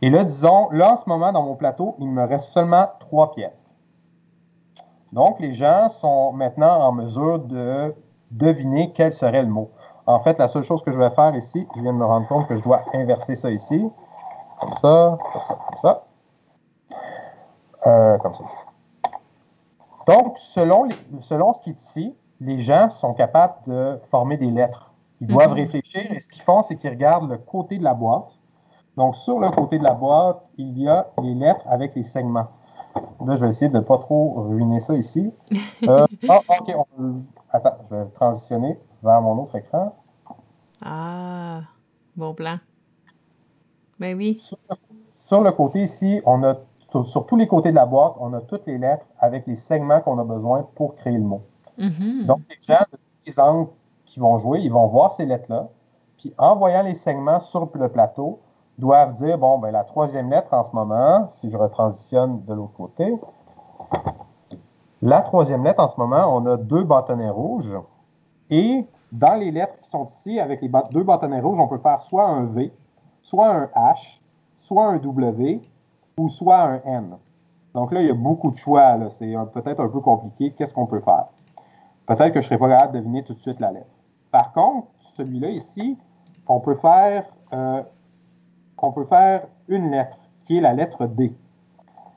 [0.00, 3.30] Et là, disons, là, en ce moment, dans mon plateau, il me reste seulement trois
[3.32, 3.72] pièces.
[5.12, 7.94] Donc, les gens sont maintenant en mesure de
[8.32, 9.70] deviner quel serait le mot.
[10.06, 12.26] En fait, la seule chose que je vais faire ici, je viens de me rendre
[12.28, 13.88] compte que je dois inverser ça ici.
[14.60, 16.04] Comme ça, comme ça, comme ça.
[17.86, 18.44] Euh, comme ça.
[20.06, 24.50] Donc, selon, les- selon ce qui est ici, les gens sont capables de former des
[24.50, 24.92] lettres.
[25.20, 25.54] Ils doivent Mhm.
[25.56, 28.28] réfléchir et ce qu'ils font, c'est qu'ils regardent le côté de la boîte.
[28.96, 32.48] Donc, sur le côté de la boîte, il y a les lettres avec les segments.
[33.24, 35.32] Là, je vais essayer de ne pas trop ruiner ça ici.
[35.88, 36.72] Euh, ah, OK.
[36.76, 37.22] on-
[37.52, 39.94] attends, je vais transitionner vers mon autre écran.
[40.84, 41.60] Ah,
[42.16, 42.58] bon plan.
[43.98, 44.38] Ben oui.
[44.38, 44.58] Sur,
[45.18, 46.56] sur le côté ici, on a
[46.90, 49.56] sur, sur tous les côtés de la boîte, on a toutes les lettres avec les
[49.56, 51.42] segments qu'on a besoin pour créer le mot.
[51.78, 52.26] Mhm.
[52.26, 53.70] Donc, les gens de tous les angles
[54.04, 55.68] qui vont jouer, ils vont voir ces lettres-là.
[56.18, 58.40] Puis en voyant les segments sur le plateau,
[58.78, 62.74] doivent dire, bon, ben, la troisième lettre en ce moment, si je retransitionne de l'autre
[62.74, 63.14] côté,
[65.00, 67.76] la troisième lettre en ce moment, on a deux bâtonnets rouges.
[68.52, 72.02] Et dans les lettres qui sont ici, avec les deux bâtonnets rouges, on peut faire
[72.02, 72.70] soit un V,
[73.22, 74.20] soit un H,
[74.56, 75.62] soit un W
[76.18, 77.16] ou soit un N.
[77.72, 78.98] Donc là, il y a beaucoup de choix.
[79.08, 80.52] C'est peut-être un peu compliqué.
[80.52, 81.28] Qu'est-ce qu'on peut faire?
[82.04, 83.88] Peut-être que je ne serai pas capable de deviner tout de suite la lettre.
[84.30, 85.96] Par contre, celui-là ici,
[86.46, 87.24] on peut faire,
[87.54, 87.82] euh,
[88.76, 91.34] on peut faire une lettre, qui est la lettre D.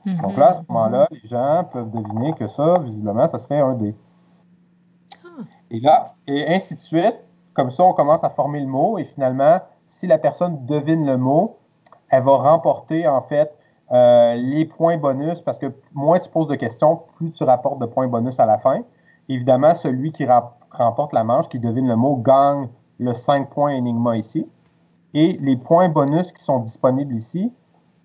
[0.04, 3.74] Donc là, à ce moment-là, les gens peuvent deviner que ça, visiblement, ça serait un
[3.74, 3.94] D.
[5.70, 7.16] Et là, et ainsi de suite.
[7.54, 11.16] Comme ça, on commence à former le mot et finalement, si la personne devine le
[11.16, 11.56] mot,
[12.10, 13.56] elle va remporter en fait
[13.92, 17.86] euh, les points bonus parce que moins tu poses de questions, plus tu rapportes de
[17.86, 18.82] points bonus à la fin.
[19.28, 20.26] Évidemment, celui qui
[20.70, 24.46] remporte la manche, qui devine le mot, gagne le 5 points Enigma ici.
[25.14, 27.52] Et les points bonus qui sont disponibles ici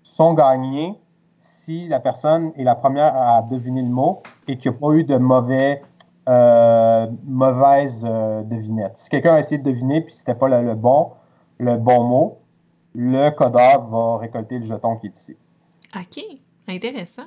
[0.02, 0.98] sont gagnés
[1.38, 4.94] si la personne est la première à deviner le mot et qu'il n'y a pas
[4.94, 5.82] eu de mauvais
[6.28, 8.92] euh, mauvaise euh, devinette.
[8.96, 11.10] Si quelqu'un a essayé de deviner puis c'était pas le, bon,
[11.58, 12.38] le bon mot,
[12.94, 15.36] le codeur va récolter le jeton qui est ici.
[15.96, 16.22] OK.
[16.68, 17.24] Intéressant.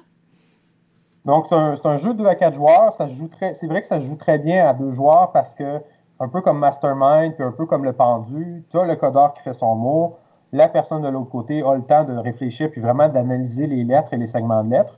[1.26, 2.94] Donc, c'est un, jeu de 2 à 4 joueurs.
[2.94, 5.82] Ça joue c'est vrai que ça joue très bien à deux joueurs parce que,
[6.20, 9.42] un peu comme Mastermind, puis un peu comme le pendu, tu as le codeur qui
[9.42, 10.18] fait son mot.
[10.54, 14.14] La personne de l'autre côté a le temps de réfléchir puis vraiment d'analyser les lettres
[14.14, 14.98] et les segments de lettres.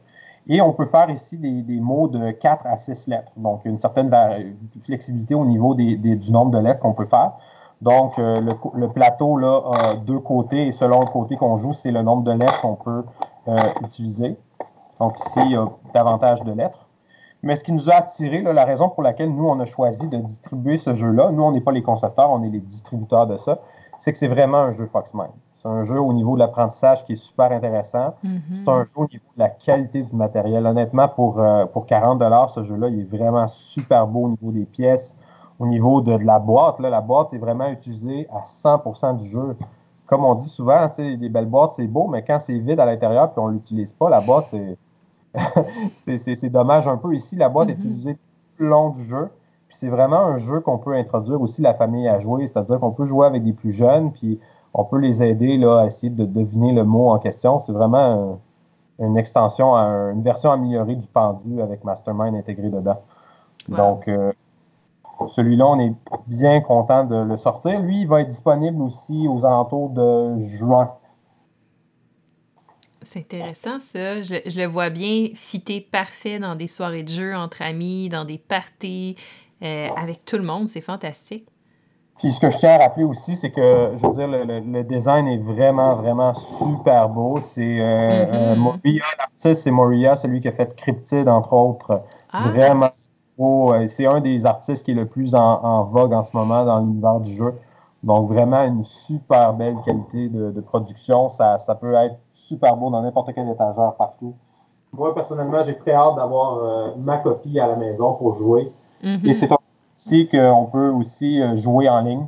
[0.49, 3.31] Et on peut faire ici des, mots de 4 à 6 lettres.
[3.35, 4.09] Donc, une certaine
[4.81, 7.33] flexibilité au niveau du nombre de lettres qu'on peut faire.
[7.81, 8.41] Donc, euh,
[8.73, 12.23] le, plateau là, a deux côtés et selon le côté qu'on joue, c'est le nombre
[12.23, 13.03] de lettres qu'on peut
[13.47, 14.37] euh, utiliser.
[14.99, 16.87] Donc, ici, il y a davantage de lettres.
[17.43, 20.17] Mais ce qui nous a attiré, la raison pour laquelle nous, on a choisi de
[20.17, 23.59] distribuer ce jeu-là, nous, on n'est pas les concepteurs, on est les distributeurs de ça,
[23.99, 25.29] c'est que c'est vraiment un jeu Foxman.
[25.67, 28.15] C'est un jeu au niveau de l'apprentissage qui est super intéressant.
[28.23, 28.39] Mm-hmm.
[28.55, 30.65] C'est un jeu au niveau de la qualité du matériel.
[30.65, 34.65] Honnêtement, pour, euh, pour 40 ce jeu-là, il est vraiment super beau au niveau des
[34.65, 35.17] pièces,
[35.59, 36.79] au niveau de, la boîte.
[36.79, 39.57] Là, la boîte est vraiment utilisée à 100% du jeu.
[40.05, 43.33] Comme on dit souvent, les belles boîtes, c'est beau, mais quand c'est vide à l'intérieur
[43.35, 44.55] et on ne l'utilise pas, la boîte,
[45.95, 47.13] c'est dommage un peu.
[47.13, 47.77] Ici, la boîte est mm-hmm.
[47.77, 49.29] utilisée tout le long du jeu.
[49.67, 52.91] Puis c'est vraiment un jeu qu'on peut introduire aussi la famille à jouer, c'est-à-dire qu'on
[52.91, 54.39] peut jouer avec des plus jeunes, puis
[54.77, 57.59] on peut les aider là, à essayer de deviner le mot en question.
[57.59, 58.39] C'est vraiment
[58.99, 63.01] une extension, une version améliorée du pendu avec Mastermind intégré dedans.
[63.67, 64.31] Donc, euh,
[65.27, 65.93] celui-là, on est
[66.27, 67.81] bien content de le sortir.
[67.81, 70.93] Lui, il va être disponible aussi aux alentours de juin.
[73.01, 74.21] C'est intéressant, ça.
[74.21, 78.25] Je, je, le vois bien fitter parfait dans des soirées de jeu entre amis, dans
[78.25, 79.15] des parties,
[79.63, 80.67] euh, avec tout le monde.
[80.67, 81.47] C'est fantastique.
[82.17, 85.27] Puis ce que je tiens à rappeler aussi, c'est que, je veux dire, le, design
[85.27, 87.39] est vraiment, vraiment super beau.
[87.41, 92.01] C'est euh, euh, Moria, l'artiste, c'est Moria, celui qui a fait Cryptid, entre autres.
[92.33, 92.49] Ah.
[92.49, 92.89] Vraiment
[93.37, 93.73] beau.
[93.87, 97.19] C'est un des artistes qui est le plus en, vogue en ce moment dans l'univers
[97.19, 97.53] du jeu.
[98.01, 101.29] Donc, vraiment une super belle qualité de, production.
[101.29, 104.33] Ça, ça, peut être super beau dans n'importe quel étagère partout.
[104.91, 108.71] Moi, personnellement, j'ai très hâte d'avoir ma copie à la maison pour jouer.
[109.03, 109.29] Mm-hmm.
[109.29, 109.49] Et c'est
[109.97, 112.27] aussi qu'on peut aussi euh, jouer en ligne.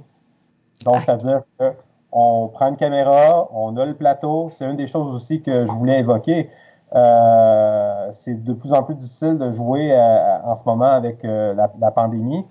[0.86, 1.02] Donc, ah.
[1.02, 4.52] c'est-à-dire qu'on prend une caméra, on a le plateau.
[4.56, 6.50] C'est une des choses aussi que je voulais évoquer.
[6.96, 11.92] Euh, c'est de plus en plus difficile de jouer euh, en ce moment avec la,
[11.92, 12.46] pandémie.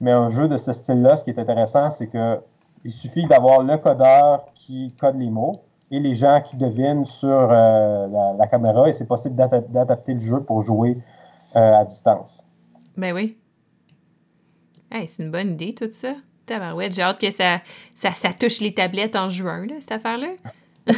[0.00, 3.76] Mais un jeu de ce style-là, ce qui est intéressant, c'est qu'il suffit d'avoir le
[3.76, 5.62] codeur qui code les mots
[5.92, 10.62] et les gens qui devinent sur la, caméra et c'est possible d'adapter le jeu pour
[10.62, 10.98] jouer
[11.54, 12.42] à distance.
[12.96, 13.36] Ben oui
[15.06, 16.14] c'est une bonne idée, tout ça.
[16.46, 17.60] Tabarouette, j'ai hâte que ça,
[17.94, 20.28] ça, touche les tablettes en juin, là, cette affaire-là.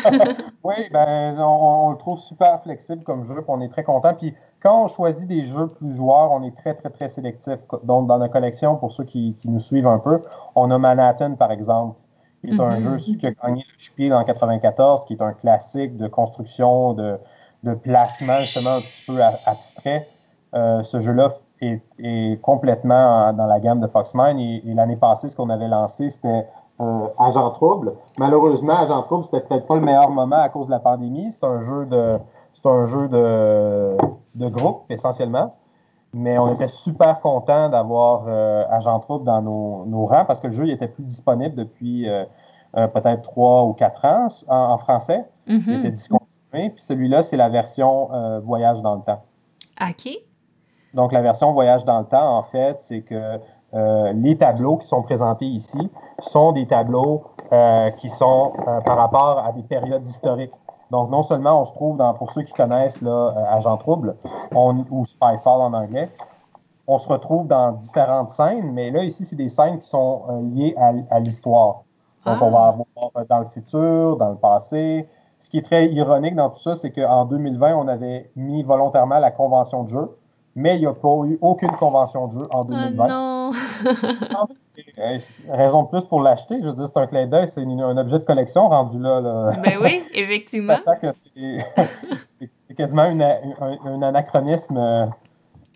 [0.64, 4.14] oui, ben, on, le trouve super flexible comme jeu, puis on est très content.
[4.14, 7.58] Puis quand on choisit des jeux plus joueurs, on est très, très, très sélectif.
[7.84, 10.20] Donc, dans notre collection, pour ceux qui, nous suivent un peu,
[10.56, 12.00] on a Manhattan, par exemple,
[12.40, 12.98] qui est un mm-hmm.
[12.98, 17.18] jeu qui a gagné le Spiel en 94, qui est un classique de construction, de,
[17.82, 20.08] placement, justement, un petit peu abstrait.
[20.54, 21.30] Euh, ce jeu-là
[21.60, 24.38] est, complètement dans la gamme de Foxmine.
[24.38, 26.46] Et, l'année passée, ce qu'on avait lancé, c'était
[26.80, 27.94] euh, Agent Trouble.
[28.18, 31.30] Malheureusement, Agent Trouble, c'était peut-être pas le meilleur moment à cause de la pandémie.
[31.30, 32.12] C'est un jeu de,
[32.52, 33.96] c'est un jeu de,
[34.34, 35.54] de, groupe, essentiellement.
[36.12, 40.52] Mais on était super content d'avoir euh, Agent Trouble dans nos, rangs parce que le
[40.52, 42.24] jeu il était plus disponible depuis euh,
[42.72, 45.24] peut-être trois ou quatre ans en, français.
[45.46, 45.78] Il mm-hmm.
[45.80, 46.70] était discontinué.
[46.70, 49.22] Puis celui-là, c'est la version Voyage dans le temps.
[49.80, 50.08] OK.
[50.96, 53.38] Donc, la version voyage dans le temps, en fait, c'est que
[54.14, 57.24] les tableaux qui sont présentés ici sont des tableaux
[57.98, 58.54] qui sont
[58.86, 60.54] par rapport à des périodes historiques.
[60.90, 64.16] Donc, non seulement on se trouve dans, pour ceux qui connaissent là, Agent Trouble
[64.54, 66.10] ou Spyfall en anglais,
[66.86, 70.22] on se retrouve dans différentes scènes, mais là, ici, c'est des scènes qui sont
[70.52, 71.82] liées à, l'histoire.
[72.24, 72.68] Donc, on va ah.
[72.68, 75.08] avoir dans le futur, dans le passé,
[75.40, 79.18] ce qui est très ironique dans tout ça, c'est qu'en 2020, on avait mis volontairement
[79.18, 80.18] la convention de jeu,
[80.56, 83.04] mais il n'y a pas eu aucune convention de jeu en 2020.
[83.04, 83.50] Ah non!
[85.50, 86.56] raison de plus pour l'acheter.
[86.60, 89.52] Je veux dire, c'est un clin d'œil, c'est un objet de collection rendu là.
[89.62, 90.78] Ben oui, effectivement.
[91.36, 95.06] c'est quasiment un, anachronisme euh,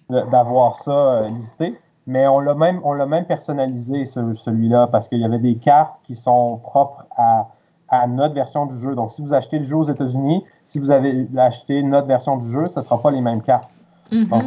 [0.08, 1.78] d'avoir ça euh, listé.
[2.06, 6.56] Mais on l'a même, même personnalisé, celui-là, parce qu'il y avait des cartes qui sont
[6.56, 7.48] propres à
[7.90, 8.94] à notre version du jeu.
[8.94, 12.48] Donc, si vous achetez le jeu aux États-Unis, si vous avez acheté notre version du
[12.48, 13.68] jeu, ce ne sera pas les mêmes cartes.
[14.10, 14.28] Mm-hmm.
[14.28, 14.44] Donc,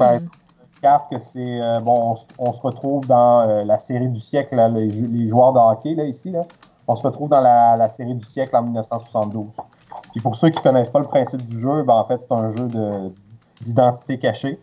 [0.83, 1.61] carte que c'est.
[1.63, 5.95] Euh, bon, on, se retrouve dans euh, la série du siècle, les, joueurs de hockey,
[5.95, 6.29] là, ici.
[6.29, 6.41] Là,
[6.87, 9.47] on se retrouve dans la, série du siècle en 1972.
[10.11, 12.31] Puis pour ceux qui ne connaissent pas le principe du jeu, ben, en fait, c'est
[12.31, 12.67] un jeu
[13.61, 14.59] d'identité cachée.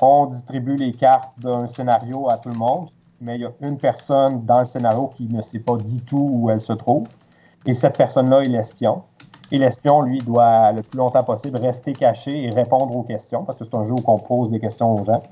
[0.00, 3.78] On distribue les cartes d'un scénario à tout le monde, mais il y a une
[3.78, 7.06] personne dans le scénario qui ne sait pas du tout où elle se trouve.
[7.66, 9.02] Et cette personne-là est l'espion.
[9.50, 13.58] Et l'espion, lui, doit le plus longtemps possible rester caché et répondre aux questions, parce
[13.58, 15.22] que c'est un jeu où on pose des questions aux gens.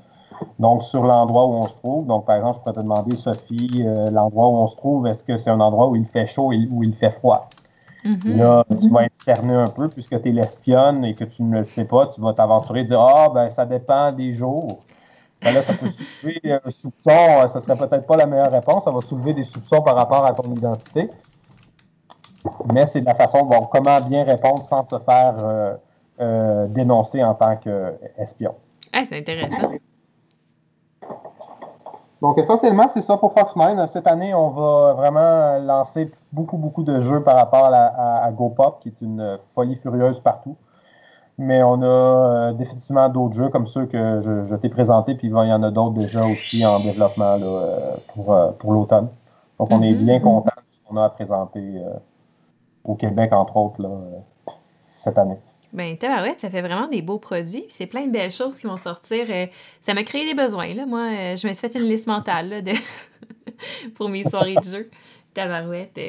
[0.59, 3.83] Donc, sur l'endroit où on se trouve, donc par exemple, je pourrais te demander, Sophie,
[3.85, 6.51] euh, l'endroit où on se trouve, est-ce que c'est un endroit où il fait chaud
[6.51, 7.49] et où il fait froid?
[8.05, 8.37] Mm-hmm.
[8.37, 11.59] Là, tu vas être cerné un peu, puisque tu es l'espionne et que tu ne
[11.59, 14.79] le sais pas, tu vas t'aventurer et dire Ah, ben, ça dépend des jours.
[15.41, 18.85] Ben là, ça peut soulever un soupçon, euh, ça serait peut-être pas la meilleure réponse,
[18.85, 21.11] ça va soulever des soupçons par rapport à ton identité
[22.73, 25.73] mais c'est de la façon, bon, comment bien répondre sans te faire euh,
[26.19, 28.55] euh, dénoncer en tant qu'espion.
[28.93, 29.71] Ah, c'est intéressant.
[32.21, 33.85] Donc, essentiellement, c'est ça pour Foxmine.
[33.87, 38.89] Cette année, on va vraiment lancer beaucoup, beaucoup de jeux par rapport à, GoPop, qui
[38.89, 40.55] est une folie furieuse partout.
[41.37, 45.31] Mais on a euh, définitivement d'autres jeux comme ceux que je, t'ai présentés, puis il
[45.31, 47.37] y en a d'autres déjà aussi en développement
[48.15, 49.09] pour, pour l'automne.
[49.59, 50.03] Donc, on est mm-hmm.
[50.03, 51.83] bien content de ce qu'on a à présenter
[52.87, 54.51] au Québec, entre autres, euh,
[54.95, 55.37] cette année.
[55.73, 57.65] Ben, tabarouette, ça fait vraiment des beaux produits.
[57.67, 59.27] C'est plein de belles choses qui vont sortir.
[59.29, 59.45] Euh,
[59.81, 60.73] ça m'a créé des besoins.
[60.73, 60.85] Là.
[60.85, 62.71] Moi, euh, je me suis fait une liste mentale de...
[63.95, 64.89] pour mes soirées de jeu.
[65.33, 65.99] Tabarouette,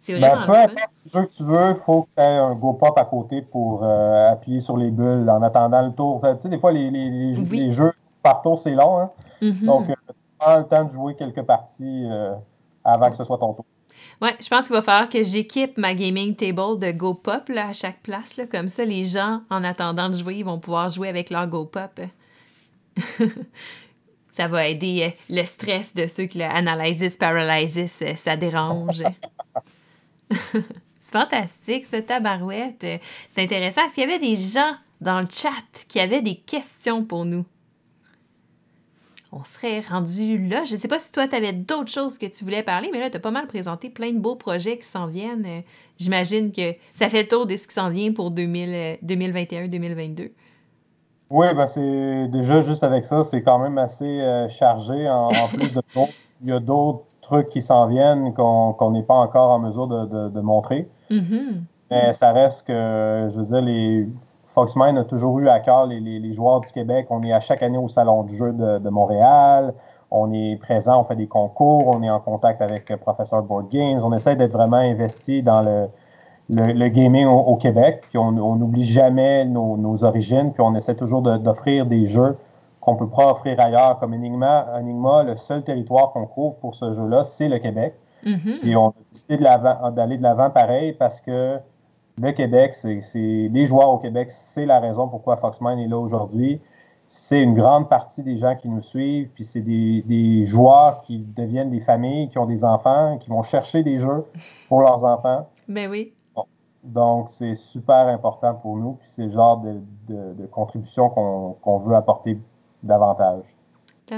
[0.00, 0.46] c'est ben, vraiment.
[0.46, 2.98] Ben, peu importe le jeu que tu veux, il faut que tu aies un GoPop
[2.98, 6.20] à côté pour appuyer sur les bulles en attendant le tour.
[6.22, 8.98] Tu sais, des fois, les, les, les, jeux par tour, c'est long.
[8.98, 9.10] Hein?
[9.40, 9.64] Mm-hmm.
[9.64, 9.86] Donc,
[10.38, 12.08] prends le temps de jouer quelques parties
[12.84, 13.64] avant que ce soit ton tour.
[14.22, 18.00] Ouais, je pense qu'il va falloir que j'équipe ma gaming table de GoPop à chaque
[18.02, 18.36] place.
[18.36, 18.46] Là.
[18.46, 22.00] Comme ça, les gens, en attendant de jouer, ils vont pouvoir jouer avec leur GoPop.
[24.30, 29.02] ça va aider euh, le stress de ceux qui le analysis, paralysis, euh, ça dérange.
[30.98, 32.84] C'est fantastique, ce tabarouette.
[33.30, 33.84] C'est intéressant.
[33.84, 37.44] Est-ce qu'il y avait des gens dans le chat qui avaient des questions pour nous?
[39.32, 40.64] On serait rendu là.
[40.64, 43.00] Je ne sais pas si toi, tu avais d'autres choses que tu voulais parler, mais
[43.00, 45.44] là, tu as pas mal présenté plein de beaux projets qui s'en viennent.
[45.46, 45.60] Euh,
[45.98, 50.20] j'imagine que ça fait le tour de ce qui s'en vient pour 2021-2022.
[50.20, 50.28] Euh,
[51.28, 55.08] oui, ben c'est déjà juste avec ça, c'est quand même assez euh, chargé.
[55.08, 56.12] En, plus de d'autres,
[56.42, 60.40] il y a d'autres trucs qui s'en viennent qu'on n'est pas encore en mesure de,
[60.40, 60.88] montrer.
[61.10, 61.62] Mm-hmm.
[61.90, 64.08] Mais ça reste que, je veux dire, les
[64.56, 67.08] Foxmine a toujours eu à cœur les, joueurs du Québec.
[67.10, 69.74] On est à chaque année au Salon du jeu de, Montréal.
[70.10, 73.68] On est présent, on fait des concours, on est en contact avec le Professeur Board
[73.68, 74.00] Games.
[74.02, 75.88] On essaie d'être vraiment investi dans le,
[76.48, 78.04] le, gaming au, Québec.
[78.08, 80.52] Puis on n'oublie jamais nos, origines.
[80.52, 82.38] Puis on essaie toujours d'offrir des jeux
[82.80, 83.98] qu'on ne peut pas offrir ailleurs.
[83.98, 87.94] Comme Enigma, Enigma le seul territoire qu'on couvre pour ce jeu-là, c'est le Québec.
[88.24, 88.60] Mm-hmm.
[88.60, 91.60] Puis on a décidé d'aller de l'avant pareil parce que
[92.20, 93.00] le Québec, c'est
[93.52, 96.60] les joueurs au Québec, c'est la raison pourquoi Foxmine est là aujourd'hui.
[97.06, 101.70] C'est une grande partie des gens qui nous suivent, puis c'est des, joueurs qui deviennent
[101.70, 104.24] des familles, qui ont des enfants, qui vont chercher des jeux
[104.68, 105.48] pour leurs enfants.
[105.68, 106.14] Ben oui.
[106.82, 109.62] Donc, c'est super important pour nous, puis c'est le genre
[110.08, 112.38] de, contribution qu'on veut apporter
[112.82, 113.44] davantage.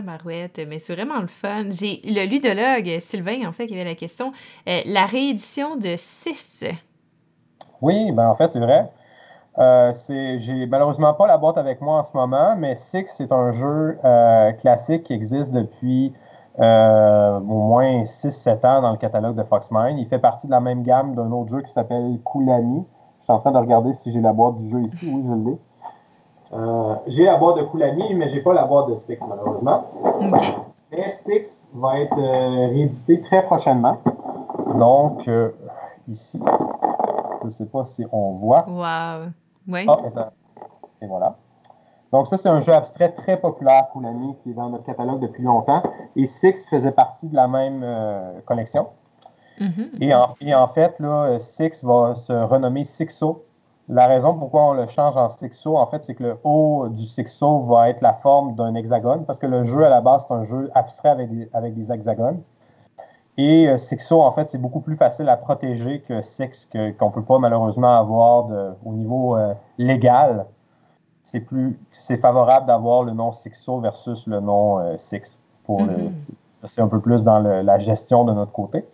[0.04, 1.64] Marouette, mais c'est vraiment le fun.
[1.70, 4.32] J'ai le ludologue Sylvain, en fait, qui avait la question.
[4.68, 6.64] Euh, la réédition de 6
[7.82, 8.90] oui, ben en fait, c'est vrai.
[9.58, 9.92] Euh,
[10.36, 13.98] j'ai malheureusement pas la boîte avec moi en ce moment, mais Six, c'est un jeu
[14.04, 16.12] euh, classique qui existe depuis
[16.60, 19.98] euh, au moins 6-7 ans dans le catalogue de Foxmine.
[19.98, 22.84] Il fait partie de la même gamme d'un autre jeu qui s'appelle Kulani.
[23.18, 25.10] Je suis en train de regarder si j'ai la boîte du jeu ici.
[25.12, 25.58] Oui, je l'ai.
[26.52, 29.84] Euh, j'ai la boîte de Kulani, mais j'ai pas la boîte de Six, malheureusement.
[30.92, 33.98] Mais Six va être réédité très prochainement.
[34.76, 35.28] Donc,
[36.06, 36.40] ici,
[37.40, 38.66] je ne sais pas si on voit.
[38.68, 39.30] Wow!
[39.66, 39.86] Oui.
[39.88, 40.30] Ah,
[41.00, 41.36] et voilà.
[42.12, 45.42] Donc, ça, c'est un jeu abstrait très populaire, Konami, qui est dans notre catalogue depuis
[45.42, 45.82] longtemps.
[46.16, 47.84] Et Six faisait partie de la même
[48.46, 48.88] collection.
[49.60, 50.38] Mm-hmm.
[50.40, 53.44] et, en, fait, là, Six va se renommer Sixo.
[53.90, 57.06] La raison pourquoi on le change en Sixo, en fait, c'est que le haut du
[57.06, 60.34] Sixo va être la forme d'un hexagone, parce que le jeu à la base, c'est
[60.34, 62.42] un jeu abstrait avec des, avec des hexagones.
[63.38, 67.12] Et euh, Sixo, en fait, c'est beaucoup plus facile à protéger que Six, qu'on ne
[67.12, 70.46] peut pas malheureusement avoir de, au niveau euh, légal.
[71.22, 75.38] C'est plus c'est favorable d'avoir le nom Sixo versus le nom euh, Six.
[75.64, 76.10] Pour mm-hmm.
[76.64, 78.84] c'est un peu plus dans la gestion de notre côté.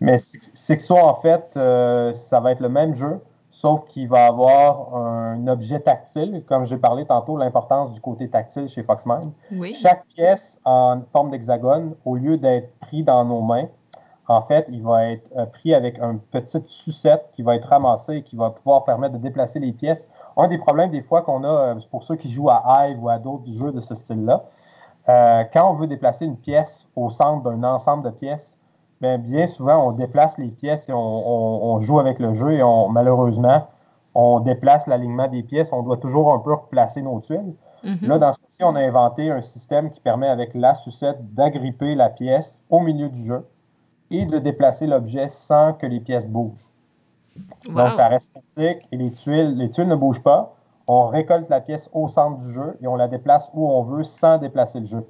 [0.00, 3.20] Mais Sixo, en fait, euh, ça va être le même jeu,
[3.56, 8.68] sauf qu'il va avoir un objet tactile, comme j'ai parlé tantôt, l'importance du côté tactile
[8.68, 9.30] chez Foxmind.
[9.72, 13.68] Chaque pièce en forme d'hexagone, au lieu d'être pris dans nos mains,
[14.28, 18.16] en fait, il va être euh, pris avec une petite sucette qui va être ramassée
[18.16, 20.10] et qui va pouvoir permettre de déplacer les pièces.
[20.36, 23.08] Un des problèmes des fois qu'on a, euh, pour ceux qui jouent à Hive ou
[23.08, 24.44] à d'autres jeux de ce style-là,
[25.06, 28.58] quand on veut déplacer une pièce au centre d'un ensemble de pièces,
[29.00, 32.88] bien, bien souvent, on déplace les pièces et on, joue avec le jeu et on,
[32.88, 33.68] malheureusement,
[34.14, 35.72] on déplace l'alignement des pièces.
[35.72, 37.54] On doit toujours un peu replacer nos tuiles.
[37.84, 38.06] Mm-hmm.
[38.06, 41.94] Là, dans ce cas-ci, on a inventé un système qui permet, avec la sucette, d'agripper
[41.94, 43.46] la pièce au milieu du jeu
[44.10, 46.70] et de déplacer l'objet sans que les pièces bougent.
[47.68, 50.54] Donc, ça reste statique et les tuiles, les tuiles ne bougent pas.
[50.86, 54.04] On récolte la pièce au centre du jeu et on la déplace où on veut
[54.04, 55.06] sans déplacer le jeu.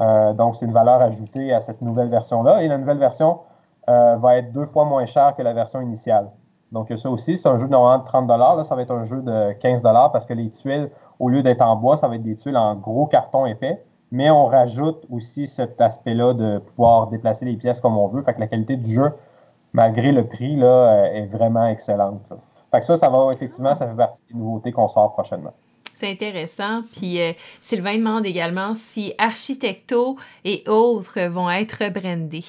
[0.00, 2.62] Euh, donc, c'est une valeur ajoutée à cette nouvelle version-là.
[2.62, 3.40] Et la nouvelle version
[3.88, 6.30] euh, va être deux fois moins chère que la version initiale.
[6.72, 9.04] Donc, ça aussi, c'est un jeu de normalement de 30 là, Ça va être un
[9.04, 12.22] jeu de 15 parce que les tuiles, au lieu d'être en bois, ça va être
[12.22, 13.84] des tuiles en gros carton épais.
[14.12, 18.22] Mais on rajoute aussi cet aspect-là de pouvoir déplacer les pièces comme on veut.
[18.22, 19.12] Fait que la qualité du jeu,
[19.72, 22.20] malgré le prix, là, euh, est vraiment excellente.
[22.72, 25.52] Fait que ça, ça va effectivement, ça fait partie des nouveautés qu'on sort prochainement.
[26.00, 26.80] C'est intéressant.
[26.94, 32.46] Puis euh, Sylvain demande également si Architecto et autres vont être brandés.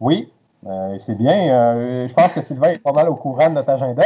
[0.00, 0.30] Oui,
[0.66, 1.48] euh, c'est bien.
[1.48, 4.04] Euh, je pense que Sylvain est pas mal au courant de notre agenda.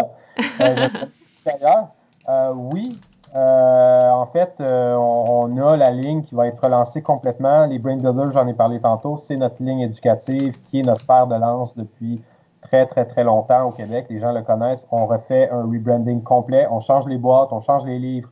[1.44, 1.88] D'ailleurs,
[2.54, 3.00] oui,
[3.34, 7.66] en fait, on, a la ligne qui va être relancée complètement.
[7.66, 11.26] Les Brain Builders, j'en ai parlé tantôt, c'est notre ligne éducative qui est notre paire
[11.26, 12.22] de lance depuis
[12.70, 14.06] très, très, très longtemps au Québec.
[14.10, 14.86] Les gens le connaissent.
[14.92, 16.68] On refait un rebranding complet.
[16.70, 18.30] On change les boîtes, on change les livres.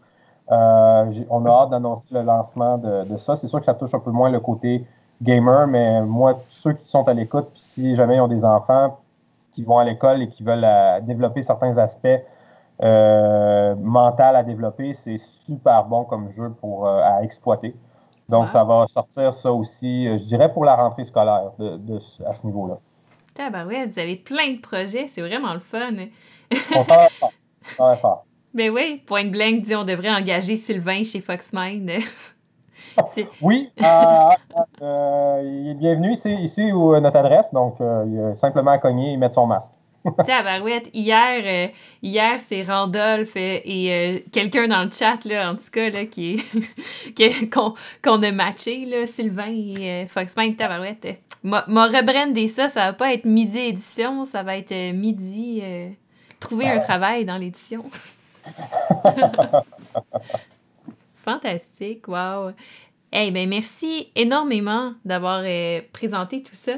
[0.51, 3.35] Euh, on a hâte d'annoncer le lancement de, ça.
[3.35, 4.87] C'est sûr que ça touche un peu moins le côté
[5.21, 8.99] gamer, mais moi, ceux qui sont à l'écoute, si jamais ils ont des enfants
[9.51, 12.07] qui vont à l'école et qui veulent euh, développer certains aspects
[12.81, 17.75] euh, mentaux à développer, c'est super bon comme jeu pour, à exploiter.
[18.29, 22.47] Donc, ça va sortir ça aussi, je dirais, pour la rentrée scolaire de, à ce
[22.47, 22.79] niveau-là
[23.39, 25.93] ouais, vous avez plein de projets, c'est vraiment le fun.
[27.97, 28.19] faire.
[28.55, 31.91] Ben oui, Point Blank dit on devrait engager Sylvain chez Foxmind.
[33.43, 34.29] oui, euh,
[34.83, 38.79] euh, il est bienvenu ici, ici où euh, notre adresse, donc il a simplement à
[38.79, 39.73] cogner et mettre son masque.
[40.27, 41.71] Tabarouette, hier,
[42.03, 46.43] hier c'est Randolph et, quelqu'un dans le chat, là, en tout cas, là, qui
[48.03, 51.19] qu'on, a matché, là, Sylvain et Foxmind, Tabarouette.
[51.43, 55.89] M'a rebrandé ça, ça va pas être midi édition, ça va être euh, midi euh,
[56.41, 57.85] trouver un travail dans l'édition.
[61.17, 62.51] Fantastique, wow.
[63.13, 66.73] Hey, ben merci énormément d'avoir euh, présenté tout ça.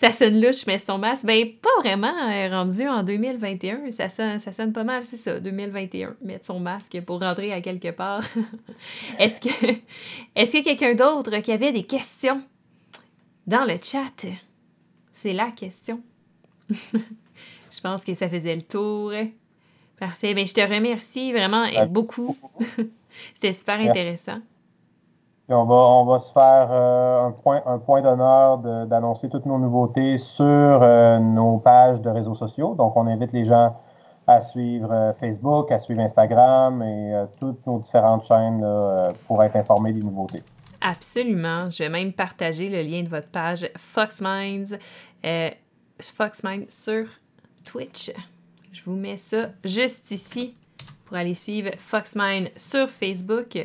[0.00, 1.26] Ça sonne louche, mais son masque.
[1.26, 2.14] Ben, pas vraiment
[2.48, 3.90] rendu en 2021.
[3.90, 6.16] Ça sonne, ça sonne pas mal, c'est ça, 2021.
[6.22, 8.22] Mettre son masque pour rentrer à quelque part.
[9.18, 9.74] est-ce que
[10.34, 12.42] est-ce qu'il y a quelqu'un d'autre qui avait des questions
[13.46, 14.26] dans le chat?
[15.12, 16.00] C'est la question.
[16.70, 19.12] je pense que ça faisait le tour.
[19.98, 20.32] Parfait.
[20.32, 22.38] Bien, je te remercie vraiment beaucoup.
[23.34, 24.40] C'était super intéressant.
[25.54, 29.58] On va, on va se faire euh, un point, un point d'honneur d'annoncer toutes nos
[29.58, 32.74] nouveautés sur euh, nos pages de réseaux sociaux.
[32.74, 33.76] Donc, on invite les gens
[34.26, 38.64] à suivre euh, Facebook, à suivre Instagram et toutes nos différentes chaînes
[39.26, 40.42] pour être informés des nouveautés.
[40.80, 41.68] Absolument.
[41.68, 44.78] Je vais même partager le lien de votre page Foxminds,
[45.24, 45.50] euh,
[46.00, 47.06] Foxminds sur
[47.64, 48.10] Twitch.
[48.72, 50.54] Je vous mets ça juste ici
[51.04, 53.58] pour aller suivre Foxmind sur Facebook.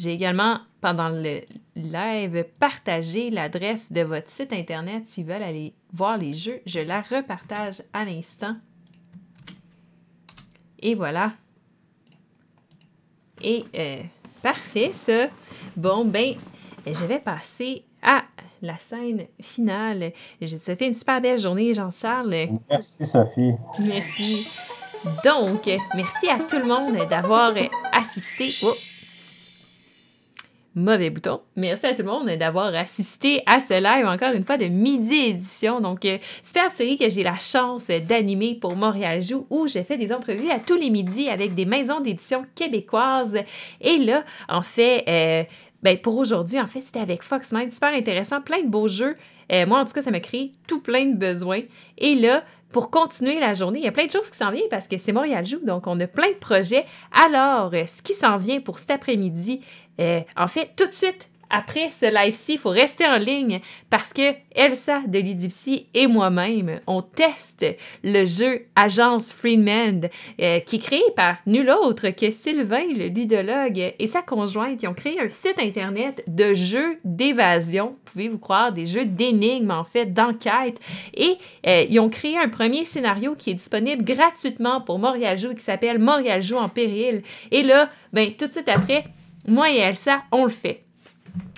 [0.00, 1.42] J'ai également, pendant le
[1.76, 6.62] live, partagé l'adresse de votre site internet s'ils veulent aller voir les jeux.
[6.64, 8.56] Je la repartage à l'instant.
[10.78, 11.34] Et voilà.
[13.42, 14.00] Et euh,
[14.42, 15.28] parfait, ça.
[15.76, 16.34] Bon, ben,
[16.86, 18.22] je vais passer à
[18.62, 20.14] la scène finale.
[20.40, 22.48] J'ai souhaité une super belle journée, Jean-Charles.
[22.70, 23.52] Merci, Sophie.
[23.78, 24.46] Merci.
[25.22, 27.52] Donc, merci à tout le monde d'avoir
[27.92, 28.54] assisté.
[28.62, 28.72] Oh.
[30.76, 31.40] Mauvais bouton.
[31.56, 35.16] Merci à tout le monde d'avoir assisté à ce live encore une fois de midi
[35.16, 35.80] édition.
[35.80, 39.96] Donc, euh, superbe série que j'ai la chance d'animer pour Montréal Joue où je fais
[39.96, 43.38] des entrevues à tous les midis avec des maisons d'édition québécoises.
[43.80, 45.42] Et là, en fait, euh,
[45.82, 47.72] ben pour aujourd'hui, en fait, c'était avec Foxmind.
[47.72, 49.14] Super intéressant, plein de beaux jeux.
[49.52, 51.62] Euh, moi, en tout cas, ça m'a créé tout plein de besoins.
[51.98, 54.68] Et là, pour continuer la journée, il y a plein de choses qui s'en viennent
[54.70, 56.84] parce que c'est Montréal Joue, donc on a plein de projets.
[57.12, 59.60] Alors, ce qui s'en vient pour cet après-midi,
[60.00, 64.12] euh, en fait, tout de suite, après ce live-ci, il faut rester en ligne parce
[64.12, 67.66] que Elsa de Ludipsy et moi-même, on teste
[68.02, 70.08] le jeu Agence Freeman
[70.40, 74.86] euh, qui est créé par nul autre que Sylvain, le ludologue, et sa conjointe qui
[74.86, 80.06] ont créé un site internet de jeux d'évasion, pouvez-vous croire, des jeux d'énigmes en fait,
[80.06, 80.78] d'enquête.
[81.14, 81.36] Et
[81.66, 85.64] euh, ils ont créé un premier scénario qui est disponible gratuitement pour Montréal Joue qui
[85.64, 87.22] s'appelle Montréal Joue en péril.
[87.50, 89.04] Et là, ben, tout de suite après,
[89.46, 90.84] moi et Elsa, on le fait.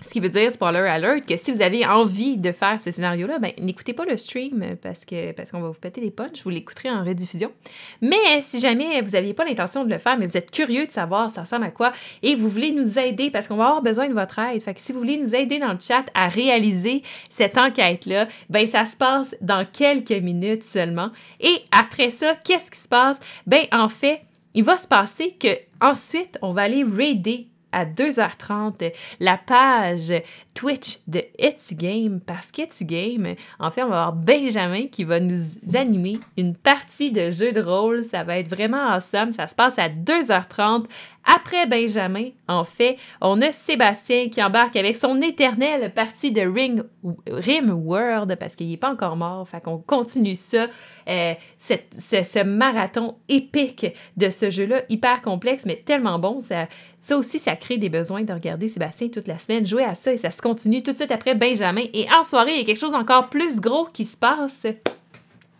[0.03, 3.39] Ce qui veut dire, spoiler alert, que si vous avez envie de faire ce scénario-là,
[3.39, 6.51] ben, n'écoutez pas le stream parce que parce qu'on va vous péter des punches, vous
[6.51, 7.53] l'écouterez en rediffusion.
[8.01, 10.93] Mais si jamais vous n'aviez pas l'intention de le faire, mais vous êtes curieux de
[10.93, 11.93] savoir ça ressemble à quoi
[12.23, 14.61] et vous voulez nous aider parce qu'on va avoir besoin de votre aide.
[14.63, 18.67] Fait que si vous voulez nous aider dans le chat à réaliser cette enquête-là, ben
[18.67, 21.11] ça se passe dans quelques minutes seulement.
[21.41, 23.21] Et après ça, qu'est-ce qui se passe?
[23.47, 24.23] Ben en fait,
[24.55, 30.13] il va se passer que ensuite on va aller raider à 2h30 la page
[30.55, 35.21] Twitch de Etsy Game parce qu'Etsy Game, en fait, on va avoir Benjamin qui va
[35.21, 35.41] nous
[35.75, 38.05] animer une partie de jeu de rôle.
[38.05, 39.33] Ça va être vraiment awesome.
[39.33, 40.85] Ça se passe à 2h30.
[41.25, 46.83] Après Benjamin, en fait, on a Sébastien qui embarque avec son éternelle partie de Ring,
[47.31, 49.49] Rim World parce qu'il n'est pas encore mort.
[49.49, 50.67] Fait qu'on continue ça,
[51.09, 53.87] euh, ce marathon épique
[54.17, 56.41] de ce jeu-là, hyper complexe, mais tellement bon.
[56.41, 56.67] Ça,
[57.01, 60.13] ça aussi, ça crée des besoins de regarder Sébastien toute la semaine, jouer à ça
[60.13, 61.85] et ça continue tout de suite après Benjamin.
[61.95, 64.67] Et en soirée, il y a quelque chose encore plus gros qui se passe.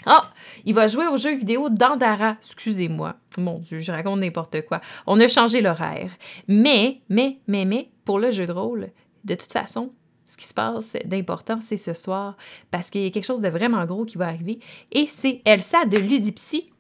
[0.05, 0.31] Ah,
[0.65, 2.37] il va jouer au jeu vidéo d'Andara.
[2.41, 3.15] Excusez-moi.
[3.39, 4.81] Mon Dieu, je raconte n'importe quoi.
[5.07, 6.11] On a changé l'horaire.
[6.49, 8.91] Mais, mais, mais, mais, pour le jeu de rôle,
[9.25, 9.93] de toute façon,
[10.25, 12.37] ce qui se passe d'important, c'est ce soir,
[12.71, 14.59] parce qu'il y a quelque chose de vraiment gros qui va arriver.
[14.91, 16.71] Et c'est Elsa de Ludipsy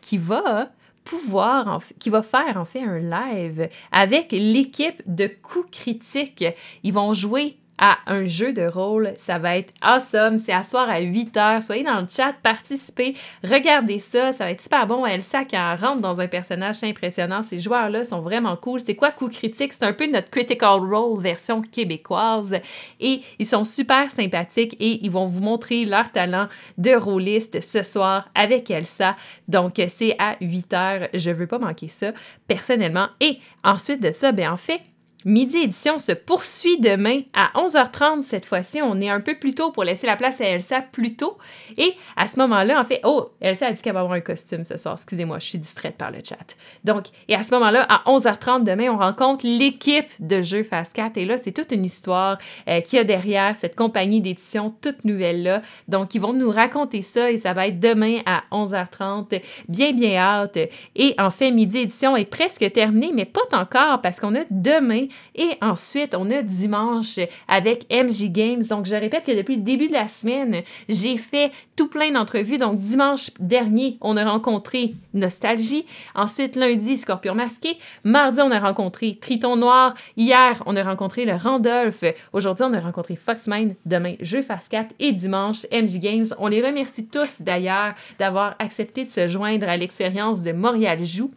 [0.00, 0.70] qui va
[1.04, 6.44] pouvoir, qui va faire en fait un live avec l'équipe de coups critiques.
[6.82, 9.12] Ils vont jouer à un jeu de rôle.
[9.16, 10.38] Ça va être awesome.
[10.38, 11.62] C'est à soir à 8 heures.
[11.64, 14.32] Soyez dans le chat, participez, regardez ça.
[14.32, 15.04] Ça va être super bon.
[15.04, 17.42] Elsa, qui rentre dans un personnage impressionnant.
[17.42, 18.78] Ces joueurs-là sont vraiment cool.
[18.78, 19.72] C'est quoi coup critique?
[19.72, 22.56] C'est un peu notre Critical Role version québécoise.
[23.00, 26.46] Et ils sont super sympathiques et ils vont vous montrer leur talent
[26.78, 29.16] de rôliste ce soir avec Elsa.
[29.48, 31.08] Donc, c'est à 8 heures.
[31.14, 32.12] Je veux pas manquer ça
[32.46, 33.08] personnellement.
[33.18, 34.82] Et ensuite de ça, ben en fait,
[35.24, 38.82] Midi Édition se poursuit demain à 11h30 cette fois-ci.
[38.82, 41.38] On est un peu plus tôt pour laisser la place à Elsa plus tôt.
[41.76, 44.64] Et à ce moment-là, en fait, oh, Elsa a dit qu'elle va avoir un costume
[44.64, 44.94] ce soir.
[44.94, 46.56] Excusez-moi, je suis distraite par le chat.
[46.84, 51.16] Donc, et à ce moment-là, à 11h30 demain, on rencontre l'équipe de jeux Fast 4.
[51.16, 55.04] Et là, c'est toute une histoire euh, qu'il y a derrière cette compagnie d'édition toute
[55.04, 55.62] nouvelle-là.
[55.86, 59.40] Donc, ils vont nous raconter ça et ça va être demain à 11h30.
[59.68, 60.58] Bien, bien hâte.
[60.96, 65.06] Et en fait, Midi Édition est presque terminé, mais pas encore parce qu'on a demain
[65.34, 68.62] et ensuite, on a dimanche avec MJ Games.
[68.62, 72.58] Donc, je répète que depuis le début de la semaine, j'ai fait tout plein d'entrevues.
[72.58, 75.84] Donc, dimanche dernier, on a rencontré Nostalgie.
[76.14, 77.78] Ensuite, lundi, Scorpion Masqué.
[78.04, 79.94] Mardi, on a rencontré Triton Noir.
[80.16, 82.04] Hier, on a rencontré le Randolph.
[82.32, 83.74] Aujourd'hui, on a rencontré Foxmine.
[83.86, 84.94] Demain, Jeu Fast 4.
[84.98, 86.26] Et dimanche, MJ Games.
[86.38, 91.30] On les remercie tous d'ailleurs d'avoir accepté de se joindre à l'expérience de Montréal Joue.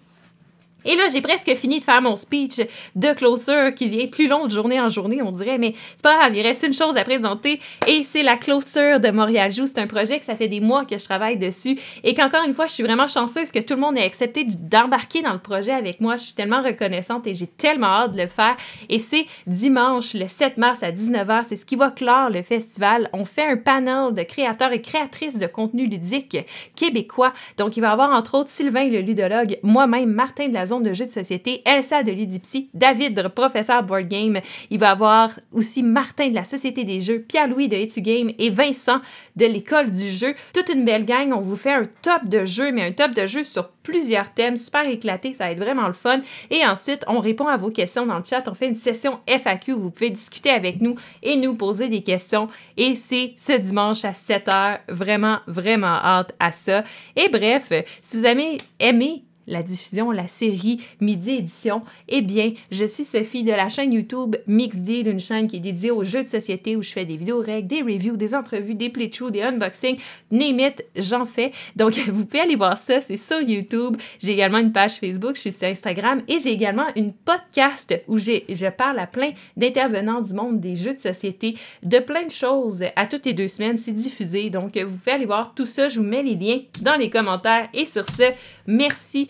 [0.85, 2.61] Et là, j'ai presque fini de faire mon speech
[2.95, 6.17] de clôture qui vient plus long de journée en journée, on dirait, mais c'est pas
[6.17, 9.65] grave, il reste une chose à présenter et c'est la clôture de Montréal Joue.
[9.65, 12.53] C'est un projet que ça fait des mois que je travaille dessus et qu'encore une
[12.53, 15.71] fois, je suis vraiment chanceuse que tout le monde ait accepté d'embarquer dans le projet
[15.71, 16.17] avec moi.
[16.17, 18.55] Je suis tellement reconnaissante et j'ai tellement hâte de le faire.
[18.89, 23.09] Et c'est dimanche, le 7 mars à 19h, c'est ce qui va clore le festival.
[23.11, 26.37] On fait un panel de créateurs et créatrices de contenu ludique
[26.75, 27.33] québécois.
[27.57, 30.93] Donc, il va y avoir entre autres Sylvain le ludologue, moi-même, Martin Blazon zone de
[30.93, 34.39] jeux de société, Elsa de Ludipsy, David, professeur board game.
[34.69, 38.31] Il va y avoir aussi Martin de la Société des jeux, Pierre-Louis de Etu Game
[38.37, 38.99] et Vincent
[39.35, 40.35] de l'école du jeu.
[40.53, 41.31] Toute une belle gang.
[41.33, 44.57] On vous fait un top de jeux, mais un top de jeux sur plusieurs thèmes,
[44.57, 46.19] super éclaté, ça va être vraiment le fun.
[46.49, 48.43] Et ensuite, on répond à vos questions dans le chat.
[48.47, 52.01] On fait une session FAQ où vous pouvez discuter avec nous et nous poser des
[52.01, 52.49] questions.
[52.77, 54.79] Et c'est ce dimanche à 7h.
[54.89, 56.83] Vraiment, vraiment hâte à ça.
[57.15, 57.71] Et bref,
[58.01, 63.43] si vous avez aimé la diffusion, la série Midi Édition, eh bien, je suis Sophie
[63.43, 66.75] de la chaîne YouTube Mix Deal, une chaîne qui est dédiée aux jeux de société
[66.75, 69.97] où je fais des vidéos règles, des reviews, des entrevues, des playthroughs, des unboxings,
[70.31, 70.55] name
[70.95, 71.51] j'en fais.
[71.75, 73.97] Donc, vous pouvez aller voir ça, c'est sur YouTube.
[74.19, 78.17] J'ai également une page Facebook, je suis sur Instagram et j'ai également une podcast où
[78.17, 82.83] je parle à plein d'intervenants du monde des jeux de société, de plein de choses
[82.95, 83.77] à toutes les deux semaines.
[83.77, 84.49] C'est diffusé.
[84.49, 85.89] Donc, vous pouvez aller voir tout ça.
[85.89, 87.69] Je vous mets les liens dans les commentaires.
[87.73, 88.31] Et sur ce,
[88.67, 89.27] merci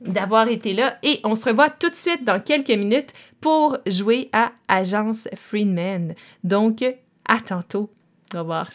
[0.00, 4.28] d'avoir été là et on se revoit tout de suite dans quelques minutes pour jouer
[4.32, 6.14] à Agence Freeman.
[6.44, 6.84] Donc,
[7.26, 7.90] à tantôt.
[8.34, 8.68] Au revoir.